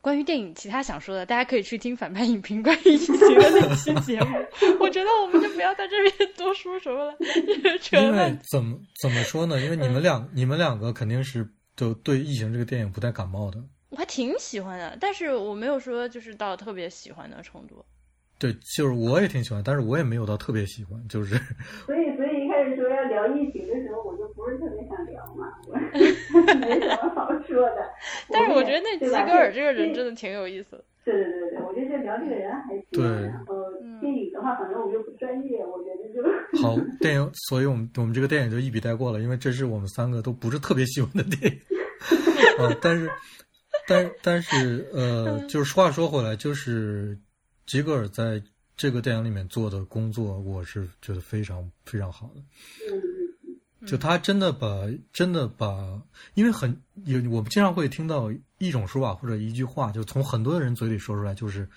[0.00, 4.38] 关于电影其他想说的，大家可以去听反派影评关于疫情的那期节目。
[4.80, 7.14] 我觉得我们就不要在这边多说什么了，
[7.80, 8.38] 扯 因为。
[8.50, 9.60] 怎么怎么说呢？
[9.60, 13.58] 因为你们两你们两个肯定是就对《异形》这个电影不太感冒的。
[13.90, 17.84] 我还挺喜欢的，但是我没有说就是到特别喜欢的程度。
[18.38, 21.34] 对，就是我也挺喜欢，但是我也没有到特别喜欢，就是
[21.86, 24.77] 所以，所以一开始说要聊疫情的时候，我就不是特别
[26.60, 27.88] 没什么 好说的。
[28.30, 30.84] 但是我觉得那吉格尔这个人真的挺有意思的。
[31.04, 32.84] 对对对对，我觉得聊这个人还行。
[32.92, 33.54] 对然后
[34.00, 41.58] 电影的话，反正我又不专业，我觉得就好电影，所以我们我们这个电影就一笔带过了，因为这是我们三个都不是特别喜欢的电影。
[42.58, 43.10] 啊， 但是，
[43.88, 47.18] 但但是呃，就是话说回来，就是
[47.66, 48.42] 吉格尔在
[48.76, 52.42] 这个电影里面做的工作，我是觉得非常非常好的。
[52.92, 53.00] 嗯，
[53.88, 54.66] 就他真的把
[55.12, 56.00] 真的把，
[56.34, 61.68] 因为很有我们经常会听到一种说法或者一句话，就从很多人嘴里说出来，就是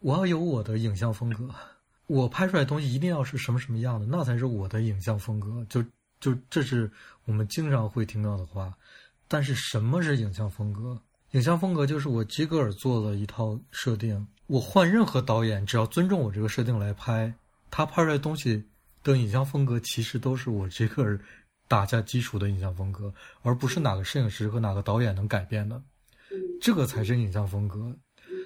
[0.00, 1.48] 我要有我的影像风格，
[2.08, 5.64] 我拍出来的东西一定要是什么什么样的，那才是我的影像风格。
[5.68, 5.82] 就
[6.20, 6.90] 就这是
[7.24, 8.72] 我们经常会听到的话。
[9.28, 11.00] 但是什么是影像风格？
[11.30, 17.32] 影像风格就是我吉格尔做了一套设定，我换任何导演，只要尊重我这个设定来拍，
[17.70, 18.62] 他拍出来的东西
[19.02, 21.18] 的影像风格其实都是我吉格尔
[21.72, 23.10] 打下基础的影像风格，
[23.40, 25.74] 而不是哪个摄影师和哪个导演能改变的。
[26.30, 27.96] 嗯这个才是影像风格。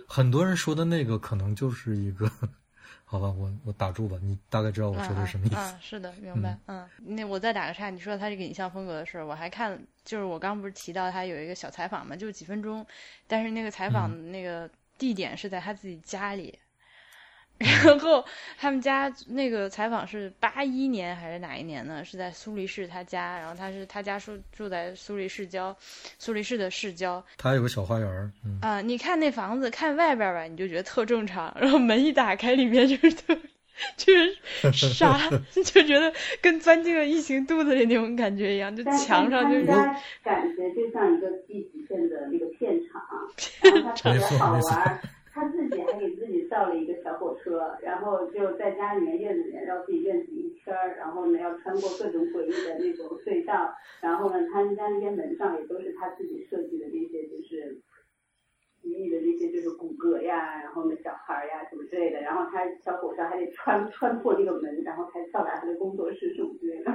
[0.07, 2.31] 很多人说的那个可能就是一个，
[3.05, 5.57] 好吧，我我打住吧，你大概知道我说的是什么意思。
[5.57, 6.57] 嗯嗯嗯，是的，明白。
[6.67, 12.87] 嗯，那我再打个岔，你说他这个影像风格的事儿，我还看，就是我刚不是提到他有一个小采访嘛，就几分钟，
[13.27, 16.57] 但是那个采访那个地点是在他自己家里。
[17.85, 18.23] 然后
[18.59, 22.05] 他们家那个采访是八一年还是哪一年呢？
[22.05, 25.75] 是在苏黎世他家，然后他是他家住住在苏黎世郊，
[26.19, 33.35] 苏黎世的市郊，他有个小花园儿，嗯，啊、你看那房子，看外边儿吧，你就觉得特正常， 然后门一打开，里面就是特，
[33.97, 34.13] 就
[34.73, 35.19] 是沙，
[35.65, 39.65] 就觉得跟钻进了异形肚子里那种感觉一样，就墙上就是
[40.23, 43.03] 感觉就像一个地级片的那个片场，
[43.73, 45.01] 然后他特别好玩儿。
[45.37, 57.79] 他自己还给自己造了一个小火车，然后就在家里面院子里面绕自己院子一圈儿，然后呢要穿过各种诡异的那种隧道，然后呢他们家那些门上也都是他自己设计的那些就是
[58.81, 66.91] 奇异的那些就是骨骼呀，然后呢小孩儿呀什么之类的，然后他小火车还得穿穿破那个门，然后才到达他的工作室什么之类的。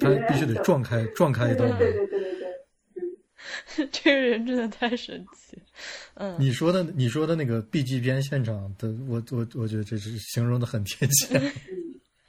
[0.00, 1.78] 对他必须得撞开撞开一道门。
[1.78, 2.54] 对对对对对。
[3.92, 5.43] 这个人真的太神奇，
[6.14, 6.36] 嗯。
[6.38, 11.52] 你说的你说的那个 B G 片现场的，我我我觉得这是形容的很贴切，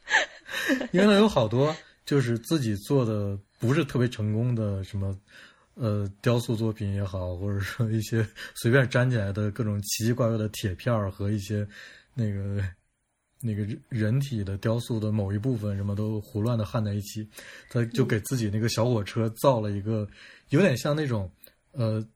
[0.92, 1.76] 因为他有好多
[2.06, 5.18] 就是自己做的不是特别成功的什么
[5.76, 11.68] 呃雕塑作品也好，或者说一些随便粘起来的各种奇奇怪怪的铁片和一些
[12.14, 12.64] 那个
[13.42, 17.28] 那个人体的雕塑的某一部分什么都胡乱的焊在一起，
[17.70, 20.08] 他就给自己那个小火车造了一个。
[20.50, 21.30] 有点像那种，
[21.72, 22.08] 呃，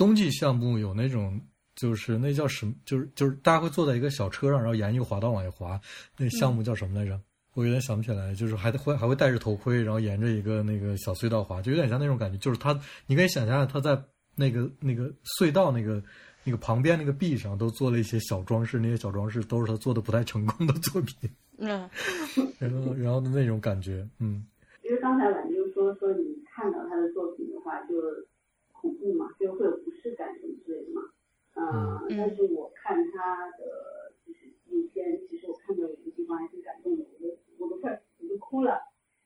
[0.00, 1.38] 冬季项目有那种，
[1.76, 5.78] 就是那叫什么，就是就是大家会坐在一个小车上，然后沿一个滑道往下滑，
[6.16, 7.20] 那项目叫什么来着？
[7.52, 12.38] 我有点想不起来，就是还会还会戴着头盔，然后沿着一个那个小隧道滑，就有点像那种感觉。
[12.38, 14.02] 就是他，你可以想象他在
[14.34, 16.02] 那个那个隧道那个
[16.44, 21.28] 那个旁边那个壁上都做了一些小装饰，那些小装饰都是他做的不太成功的作品。
[21.58, 21.68] 嗯，
[22.58, 24.46] 然后然后的那种感觉，嗯。
[24.82, 27.78] 因为刚才婉就说说你看到他的作品的话。
[27.82, 27.94] 就
[28.80, 31.02] 恐怖嘛，就会有不适感什么之类的嘛。
[31.54, 38.80] 嗯，但是我看他的就是纪录片，其实我看到有些地方还挺感动的，我都我都快我都哭了。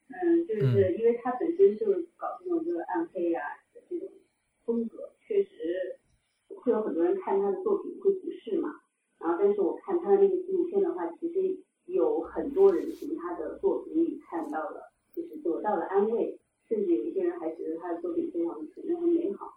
[0.09, 3.41] 嗯，就是因为他本身就搞这种就是暗黑呀
[3.73, 4.09] 的这种
[4.65, 5.99] 风格，确实
[6.49, 8.81] 会有很多人看他的作品会不适嘛。
[9.21, 11.57] 然后，但是我看他的那个纪录片的话，其实
[11.87, 16.39] 有很多人从他的作品里看到了，就是得到了安慰。
[16.67, 19.53] 甚至有一些人还觉得他的作品非常的纯真和美好。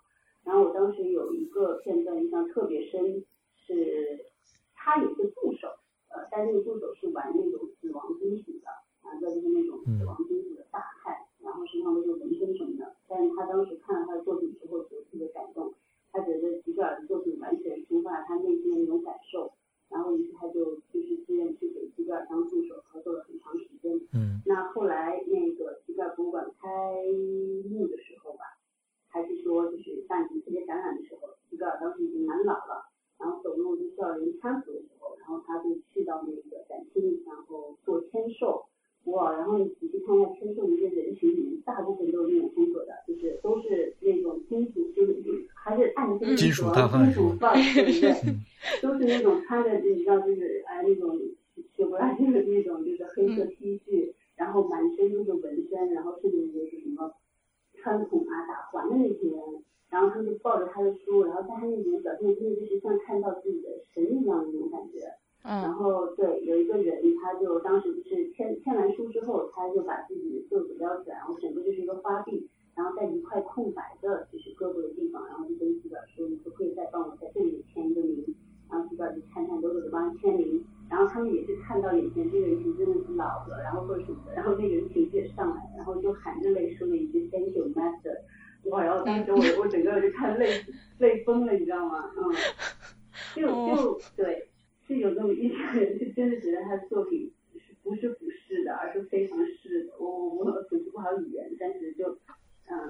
[0.47, 3.21] 然后我当时有一个片段印象特别深，
[3.57, 4.25] 是
[4.73, 5.67] 他有个助手，
[6.07, 8.67] 呃，但那个助手是玩那种死亡金属的，
[9.03, 12.95] 玩的就是那种死亡金属的大汉，然后身上都是纹身什么的。
[13.09, 15.73] 但是他当时看了他的作品之后，就特别感动，
[16.13, 19.16] 他觉得吉格尔的作品完全抒发了他内心的那种感
[46.47, 48.37] 金属、金属范，对不对？
[48.81, 51.17] 都是那种穿着，你知道，就是哎那种
[51.75, 57.11] 雪不拉几的那种，就是黑色 T 恤，然后满身都是纹身，然后甚至就是什么
[57.75, 59.39] 穿孔啊、打环的那些人，
[59.89, 64.99] 然后他们就抱着他的书，然后在他面前表现，真的就是像看到自己的神一样的那种感觉。
[65.43, 78.25] 嗯然后对，有一个人，他就当时就是签签完书之后，他就把自己的袖子撩起来，然后整个就是一个花臂，然后在一块空白的就是胳膊的地方，然后就跟记者说，你可不可以再帮我在这里签一个名？
[78.69, 88.17] 然后记者就颤颤抖抖的帮他签名，然后他们也是看到眼前这个人真的是老了，然后或者什么的，然后那个人情绪也上来，然后就含着泪说了一句 Thank you, Master。
[88.69, 90.63] 哇，然后当时我我整个人就看泪
[90.99, 92.03] 泪崩了，你知道吗？
[92.15, 92.35] 嗯，
[93.35, 94.47] 就就对。
[94.87, 99.91] 是有那么一些人，是真的觉得他的作品是不是不是的，而是非常是的。
[99.99, 102.17] 我我我组织不好语言，但是就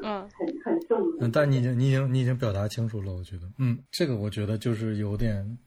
[0.04, 1.02] 嗯很很重。
[1.20, 5.58] 嗯，但你已经你已经你已经表达清楚了，我觉得，嗯，这个我觉得就是有点，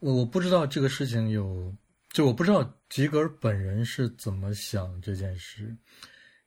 [0.00, 1.72] 我我不知道这个事情有，
[2.12, 5.72] 就我不知道吉格尔本人是怎么想这件事，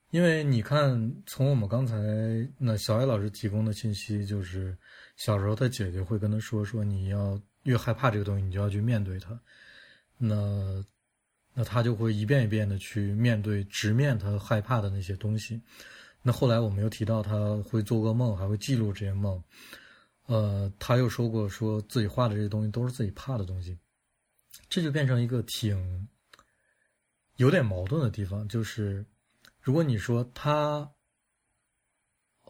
[0.09, 1.95] 因为你看，从我们刚才
[2.57, 4.77] 那小艾老师提供的信息，就是
[5.15, 7.41] 小时候他姐姐会跟他说说你要。
[7.63, 9.37] 越害怕这个东西，你就要去面对它。
[10.17, 10.83] 那，
[11.53, 15.61] 那他就会一遍一遍的去面对、直面他害怕的那些东西。
[16.21, 19.43] 那后来我们又提到他会做噩梦，还会记录这些梦。
[20.27, 23.77] 呃，他又说过，说自己画的这些东西都是自己怕的东西。
[24.69, 26.07] 这就变成一个挺
[27.35, 29.05] 有点矛盾的地方，就是
[29.69, 30.89] 如果你说他。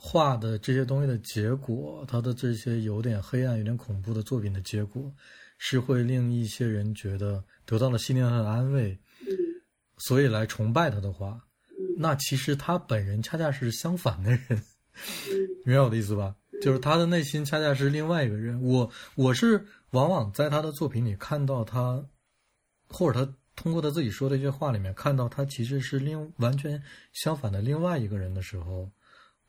[0.01, 5.13] 画的这些东西的结果，他的这些有点黑暗、有点恐怖的作品的结果，
[5.57, 8.97] 是会令一些人觉得得到了心灵上的安慰，
[9.97, 11.45] 所以来崇拜他的话，
[11.97, 14.63] 那其实他本人恰恰是相反的人，
[15.65, 16.33] 明白我的意思吧？
[16.61, 18.63] 就是他的内心恰恰是另外一个人。
[18.63, 22.05] 我我是往往在他的作品里看到他，
[22.87, 26.81] 或者他通过他自己说的一些话里面看到他其实是另完全
[27.13, 28.89] 相反的另外一个人的时候。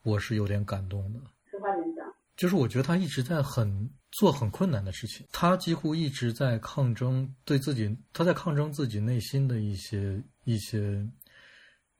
[0.02, 1.20] 我是有点感动的。
[1.50, 11.06] 实话点讲，就是我觉得他一直在很做很困难的事情，他几乎一直在抗争，对自己，他在抗争自己内心的一些一些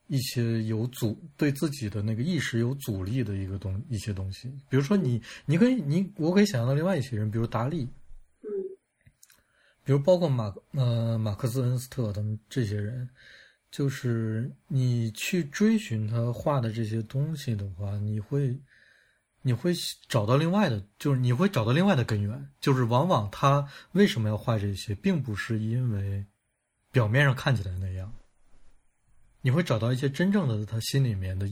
[0.07, 4.49] 一些有阻，对自己的那个意识有阻力的一个东一些东西。
[4.71, 7.87] 比如说，你你可以你我可以想象到另外一些人，比如达利，
[9.91, 13.11] 比如包括马呃马克思、恩斯特他们这些人，
[13.73, 18.57] 就是你去追寻他画的这些东西的话，你会
[19.43, 19.75] 你会
[20.09, 26.25] 找到另外的，就是你会找到另外的根源，就是往往他为什么要画这些，并不是因为
[26.93, 28.15] 表面上看起来那样，
[29.41, 31.51] 你会找到一些真正的他心里面的。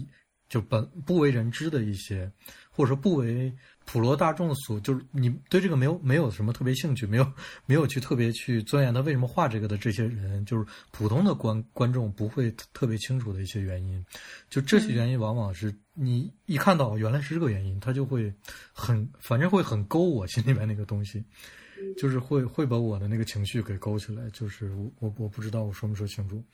[0.49, 2.33] 就本不为人知的一些，
[2.71, 3.55] 或者说不为
[3.91, 7.25] 普罗大众所，就是你对这个没有没有什么特别兴趣，没有
[7.65, 14.05] 没有去特别去钻研他为什么画这个的这些人，就是普通的观观众不会特别清楚的一些原因，
[14.51, 18.31] 就这些原因往往是你一看到原来是这个原因，他就会
[18.75, 21.25] 很反正会很勾我心里面那个东西，
[21.97, 26.45] 就是会会把我的那个情绪给勾起来，就是我我我不知道我说没说清楚。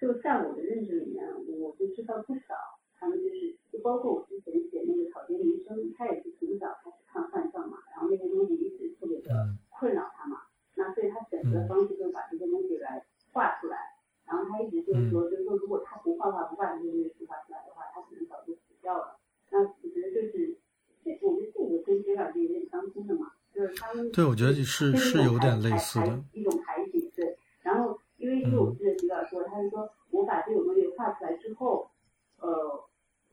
[0.00, 2.54] 就在我的认知里面，我就知道不少。
[3.82, 9.34] 包括我之前写那个草间弥生，他也是从小开始看幻象嘛，然后那些东西一直特别的
[9.70, 10.38] 困扰他嘛，
[10.76, 13.02] 那所以他选择的方式就是把这些东西来
[13.32, 13.76] 画出来，
[14.24, 19.18] 然后他一直就是说，就是说如果他不画画不把这些东西抒发出来的话，他可能早就死掉了。
[19.50, 20.54] 那其实就是
[21.04, 27.36] 这，我觉得这个跟杰尔是有点相似的嘛，就是他们对，我觉得是是有点类似的，一种排挤对。
[27.62, 31.90] 然后因为因为我记得吉尔说，他是说我把这种东西画出来之后，
[32.38, 32.48] 呃。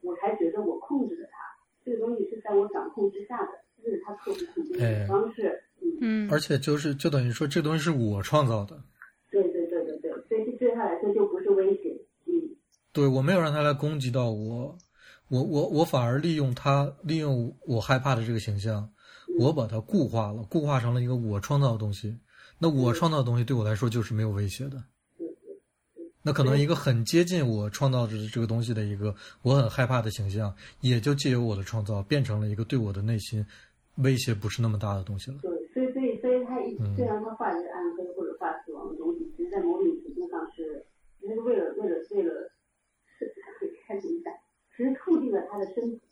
[0.02, 1.36] 我才觉得我控制了它，
[1.84, 3.48] 这个东西是在我掌控之下的，
[3.84, 5.62] 这是他克服恐惧的方式。
[6.00, 8.82] 嗯，而且就是就等于说，这东西是我创造的。
[9.30, 11.94] 对对对对对，所以对他来说就不是威胁。
[12.24, 12.32] 嗯，
[12.94, 14.78] 对我没有让他来攻击到我，
[15.28, 18.88] 我我我反而利用他，利用我害怕的这个形象，
[19.40, 22.14] 我把它固化了，固化成了一个我创造的东西。
[22.58, 24.82] 那我创造的东西对我来说就是没有威胁的。
[26.22, 33.42] 那可能一个很接近我创造的这个东西的一个我很害怕的形象，也就借由我的创造变成了一个对我的内心
[33.96, 35.38] 威胁不是那么大的东西了。
[35.40, 40.84] 对，所以所以所以他一虽然他画的是暗黑或者画死亡的东西，其实，在某种程度上是，
[41.18, 42.34] 其实为了为了为了
[43.18, 43.32] 是
[43.88, 44.30] 开始讲，
[44.76, 46.02] 其实促进了他的身体，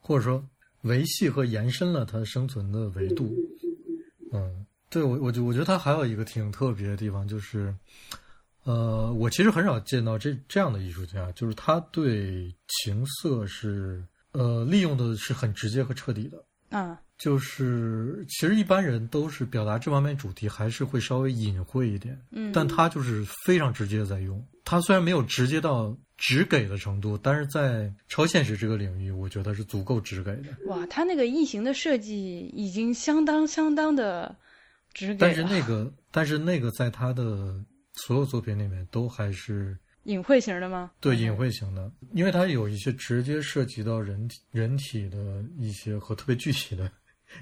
[0.00, 0.42] 或者说
[0.84, 3.36] 维系和延伸了他生存的维度。
[4.32, 4.64] 嗯。
[4.88, 7.74] 对我我觉我觉得他还有一个挺特别的地方就是。
[8.66, 16.42] 呃，我其实很少见到这这样的艺术家，就是他对情色是呃利用的是很直接和彻底的。
[16.70, 22.20] 嗯，就是其实一般人都是表达这方面主题还是会稍微隐晦一点。
[22.30, 24.44] 嗯，但他就是非常直接在用。
[24.64, 30.48] 他虽然没有直接到直给的程度，但是在超现实这个领域，我觉得是足够直给的。
[30.66, 34.36] 哇，他那个异形的设计已经相当相当的
[34.92, 35.16] 直给。
[35.16, 37.64] 但是那个，但是那个在他的。
[37.96, 40.90] 所有作品里面都还是隐晦型的吗？
[40.98, 46.90] 对，隐晦型的，因为它有一些直接涉及到人体、人体的一些和特别具体的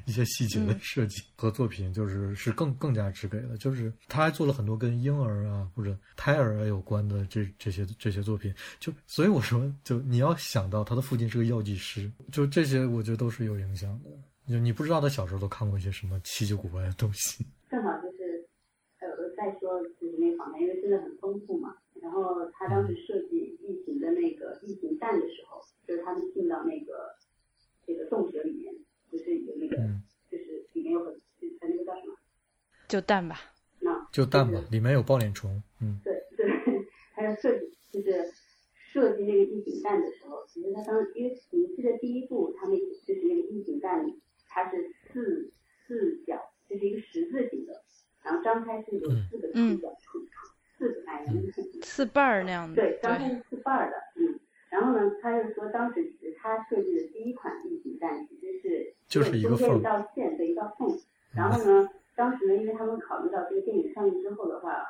[0.06, 3.56] 一些细节的设计和作品，就是是更更加直给的。
[3.58, 8.54] 就是他还做了很多跟婴儿啊或者胎儿啊有关的这这些这些作品。
[8.78, 14.10] 就所以我说，就你要想到他的父亲是个药剂师，就这些我觉得都是有影响的。
[14.48, 17.46] 就你不知道他小时候都看过一些什么稀奇古怪的东西。
[17.70, 18.44] 正好就是
[18.98, 20.62] 呃再说就是那方面。
[20.62, 27.16] 因为真的很丰富嘛，然后他当时设计异形的那个异形蛋的时候，就是他们进到那个
[27.86, 28.72] 这个洞穴里面，
[29.10, 29.76] 不是有那个，
[30.30, 31.12] 就是里面有很，
[31.58, 32.14] 它那个叫什么？
[32.92, 33.40] 就淡吧。
[33.80, 35.62] 那就淡吧，里面有抱脸虫。
[35.80, 35.98] 嗯。
[36.04, 36.46] 对对，
[37.14, 38.30] 还有设计就是
[38.92, 42.76] 设计那个异形蛋的时候，其实他当因为你记得第一部他们
[43.06, 44.04] 就是那个异形蛋，
[44.46, 45.50] 它是四
[45.86, 46.38] 四角，
[46.68, 47.82] 就是一个十字形的，
[48.22, 50.20] 然后张开是有四个四角出。
[50.76, 51.24] 四哎，
[51.82, 52.74] 四瓣儿那样的。
[52.74, 54.38] 对，张开是四瓣儿的，嗯。
[54.68, 60.94] 然后呢，他就说当时他设计的第一款异形蛋其实是就是中间一道线的一道缝。
[61.34, 61.88] 然后呢，
[62.60, 64.84] 因为他们考虑到这个电影上映之后的话，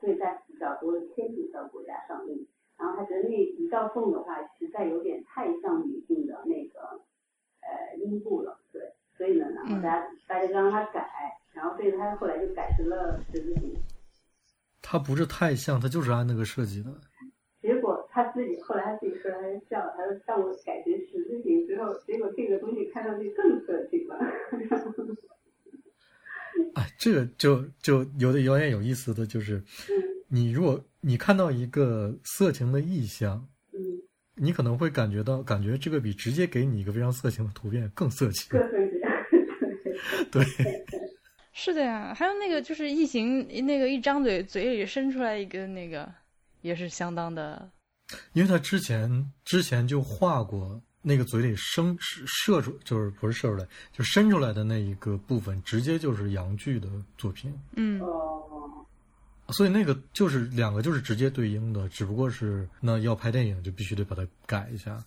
[0.00, 2.46] 会在比较多的天主教国家上映，
[2.78, 7.00] 然后他觉得那一道缝的话，实在有点太像女性的那个
[7.60, 8.80] 呃阴部了，对。
[9.18, 11.10] 所以呢，然后大家大家就让他改，
[11.52, 13.74] 然后所以他后来就改成了十字形。
[14.80, 16.90] 他不是太像，他就是按那个设计的。
[17.60, 24.16] 结果他自己后来他自己说他就笑，他说当我改成十字形之后，结果这个东西看上去更色情了。
[26.74, 29.62] 啊， 这个就就有点有点有意思的就是，
[30.28, 33.78] 你如果你看到一个色情的意象，嗯，
[34.34, 38.48] 你可能会感觉到感觉这个比直接给你一个非常色情的图片更色情。
[38.50, 39.00] 更色情。
[40.32, 40.42] 对。
[41.52, 46.10] 是的呀，还有那个就是异形，那个一张嘴嘴里伸出来一个那个，
[46.62, 47.70] 也是相当的。
[48.32, 56.88] 因为他之前之前就画过那个嘴里生射出，就是不是射出来，就伸出来的那一个部分，直接就是杨剧的
[57.18, 57.52] 作品。
[57.76, 58.86] 嗯哦，
[59.48, 65.02] 所以那个就是两个就是直接对应的，只不过是那要拍电影就必须得把它改一下。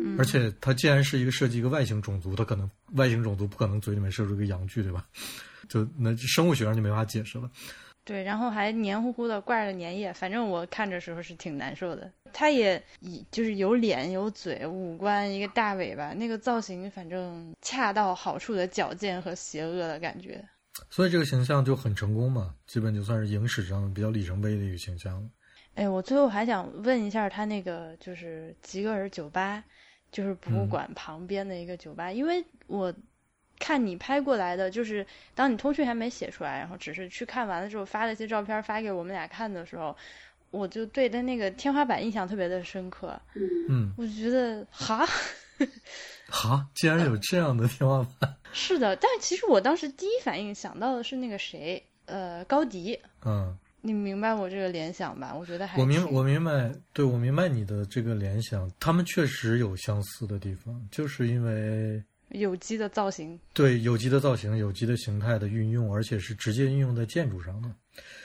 [0.00, 5.06] 嗯而且它既然是一个设计一个外星种族，它可能外星种族不可能嘴里面射出一个阳具，对吧？
[5.68, 7.50] 就那生物学上就没法解释了。
[8.04, 12.10] 对，然后还黏糊糊的挂着粘液，反正我看着时候是挺难受的。
[12.32, 20.42] 他也以就是有脸有嘴五官一个大尾巴，那个造型反正恰到好处的矫健和邪恶的感觉。
[20.88, 25.28] 所以这个形象就很成功嘛，基本就算是影史上比较里程碑的一个形象了。
[25.78, 29.62] 哎，我最后还想问一下他那个就是吉格尔酒吧，
[30.10, 32.92] 就是博物馆旁边的一个酒吧，因为我
[33.60, 35.06] 看你拍过来的，就是
[35.36, 39.96] 当你通讯还没写出来，然后只是去看完了之后发了一些照片发给我们俩看的时候，
[40.50, 45.06] 我就对他那个天花板印象特别的深刻，嗯嗯，我就觉得哈，
[46.28, 48.34] 哈，竟然有这样的天花板。
[48.52, 52.98] 是的，但其实我当时第一反应想到的是那个谁，呃，高迪。
[53.24, 55.34] 嗯，你明白我这个联想吧？
[55.34, 67.70] 我觉得还我明我明白，对我明白你的这个联想，他们确实有相似的地方，就是因为有机的造型，对有机的造型、有机的形态的运用，而且是直接运用在建筑上的。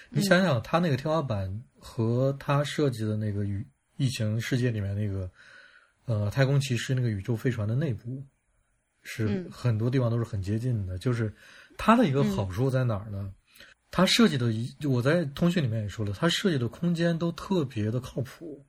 [0.10, 3.66] 你想想，它那个天花板和它设计的那个宇
[3.98, 5.30] 疫情世界里面那个
[6.06, 8.22] 呃太空骑士那个宇宙飞船的内部，
[9.04, 10.98] 是嗯很多地方都是很接近的。
[10.98, 11.32] 就是
[11.78, 13.32] 它的一个好处在哪儿呢？
[13.96, 18.66] 它设计的一，我在通讯里面也说了，它设计的空间都特别的靠谱。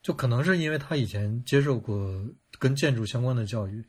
[0.00, 2.26] 就可能是因为他以前接受过
[2.58, 3.84] 跟建筑相关的教育，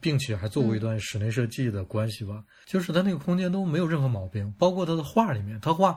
[0.00, 2.44] 并且还做过一段室内设计的关系吧。
[2.66, 5.96] 就是他那个空间都没有任何毛病，包括他的画里面，他画，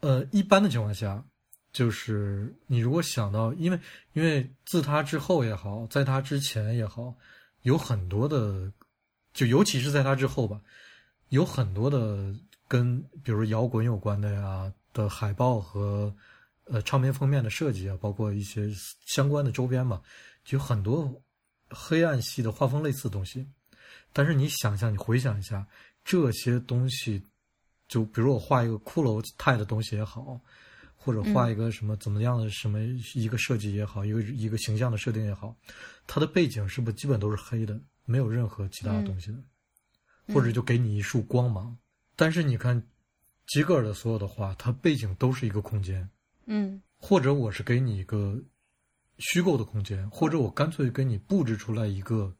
[0.00, 1.24] 呃，一般的情况下，
[1.72, 3.80] 就是你如果想到，因为
[4.12, 7.14] 因为自他之后也好，在他之前也好，
[7.62, 8.70] 有很多的，
[9.32, 10.60] 就尤其是在他之后吧，
[11.30, 12.32] 有很多的
[12.68, 16.14] 跟比如摇滚有关的呀的海报和
[16.64, 18.68] 呃唱片封面的设计啊，包括一些
[19.06, 20.02] 相关的周边嘛，
[20.44, 21.22] 就很多
[21.70, 23.46] 黑暗系的画风类似的东西。
[24.12, 25.66] 但是你想象，你回想一下
[26.04, 27.22] 这些东西，
[27.86, 30.40] 就比如我画一个骷髅态的东西也好，
[30.96, 32.80] 或者画一个什么怎么样的什么
[33.14, 35.54] 一个设计也好，一个一个形象的设定也好，
[36.06, 39.38] 它的背景是不是基本都是黑的，没有任何其他的东西的，
[40.32, 41.76] 或者就给你一束光芒。
[42.16, 42.82] 但是你看
[43.46, 46.08] 吉格尔的所有的画，它背景都是一个空间，
[46.46, 46.82] 嗯。
[46.98, 48.42] 或者我是给你一个
[49.18, 52.34] 虚构的空间，或者我干脆给你布置出来一个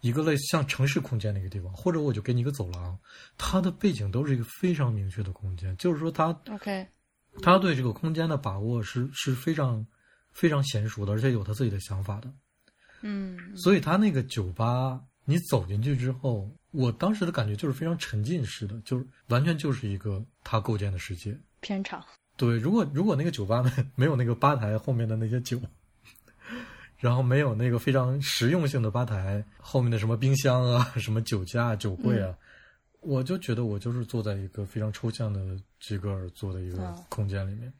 [0.00, 2.98] 一个类似像城市空间的一个地方，或者我就给你一个走廊，
[3.38, 6.86] 它的背景都是一个非常明确的空间，就是说他，OK，
[7.40, 9.86] 他对这个空间的把握是是非常
[10.32, 12.32] 非常娴熟的，而且有他自己的想法的。
[13.02, 13.56] 嗯。
[13.56, 15.00] 所以他那个酒吧，
[15.30, 21.38] 你走进去之后，我当时的感觉就是非常沉浸式的，就是完全就是一个他构建的世界。
[21.60, 22.02] 片场，
[22.34, 25.60] 对，如果如果那个酒吧没 没有那个吧台后面的那些酒，
[26.96, 32.34] 然后没有那个非常实用性的吧台后面的什么冰箱啊、什么酒架、酒柜啊，
[33.00, 37.70] 我就觉得我就是坐在一个非常抽象的吉格尔做的一个哦空间里面。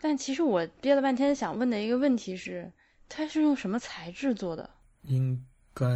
[0.00, 2.72] 但其实我憋了半天想问的一个问题是，
[3.10, 4.70] 它是用什么材质做的？
[5.02, 5.44] 应
[5.78, 5.86] 该，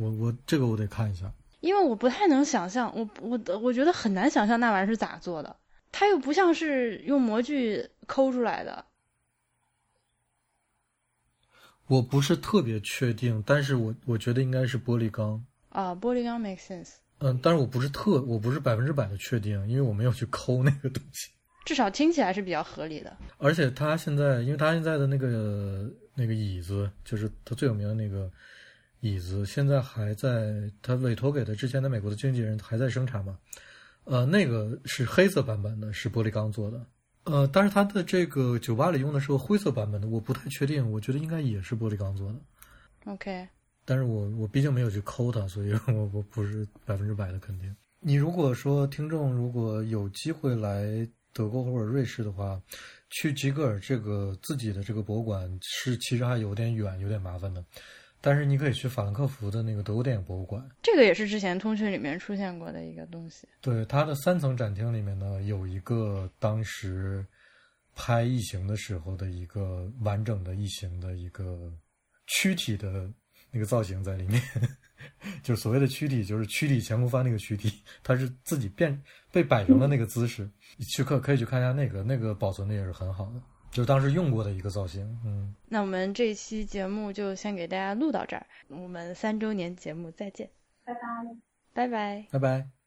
[0.00, 1.32] 我我这个我得看一下。
[1.60, 5.56] 因为我不太能想象，我我我觉得很难想象那玩意儿是咋做的，
[5.92, 8.84] 它又不像是用模具抠出来的。
[11.86, 15.44] 我不是特别确定，但是我我觉得应该是玻璃钢。
[15.70, 21.30] 啊，玻璃钢 make sense，嗯，但是我不是特，我不是百分之百的确定，因为我没有去抠那个东西。
[21.64, 23.16] 至少听起来是比较合理的。
[23.36, 28.30] 而且他现在，因为他现在的那个那个椅子，就是他最有名的那个
[29.00, 33.38] 椅子，现在还在他委托给的之前的美国的经纪人还在生产吗。
[34.04, 36.84] 呃，那个是黑色版本的，是玻璃钢做的。
[37.24, 42.38] 呃，但是他的这个酒吧里用的是个灰色版本的，我不太确定，我觉得应该也是玻璃钢做的。
[43.04, 43.46] OK，
[43.84, 47.74] 但是我我毕竟没有去抠它，所以我我不是百分之百的肯定。
[48.00, 52.60] 你如果说听众如果有机会来德国或者瑞士的话，
[53.10, 57.62] 去吉格尔这个自己的这个博物馆是其实还有点远，有点麻烦的。
[58.20, 63.48] 但是你可以去法兰克福的那个德国电影博物馆，这个也是之前通讯里面出现过的一个东西。
[63.60, 67.24] 对它的三层展厅里面呢，有一个当时
[67.94, 71.72] 拍异形的时候的一个完整的异形的一个
[72.26, 73.10] 躯体的
[73.50, 74.42] 那个造型在里面，
[75.42, 79.00] 就是所谓的躯体，就是躯体前空翻那个躯体，它是自己变
[79.32, 80.48] 被摆成了那个姿势。
[80.88, 83.40] 去可可以去看一下那个，那个保存的也是很好的。
[83.70, 90.50] 就当时用过的一个造型，嗯，那我们这期节目就先给大家录到这儿，我们三周年节目再见，
[90.84, 91.00] 拜拜。
[91.72, 92.26] 拜拜。
[92.30, 92.77] 拜拜。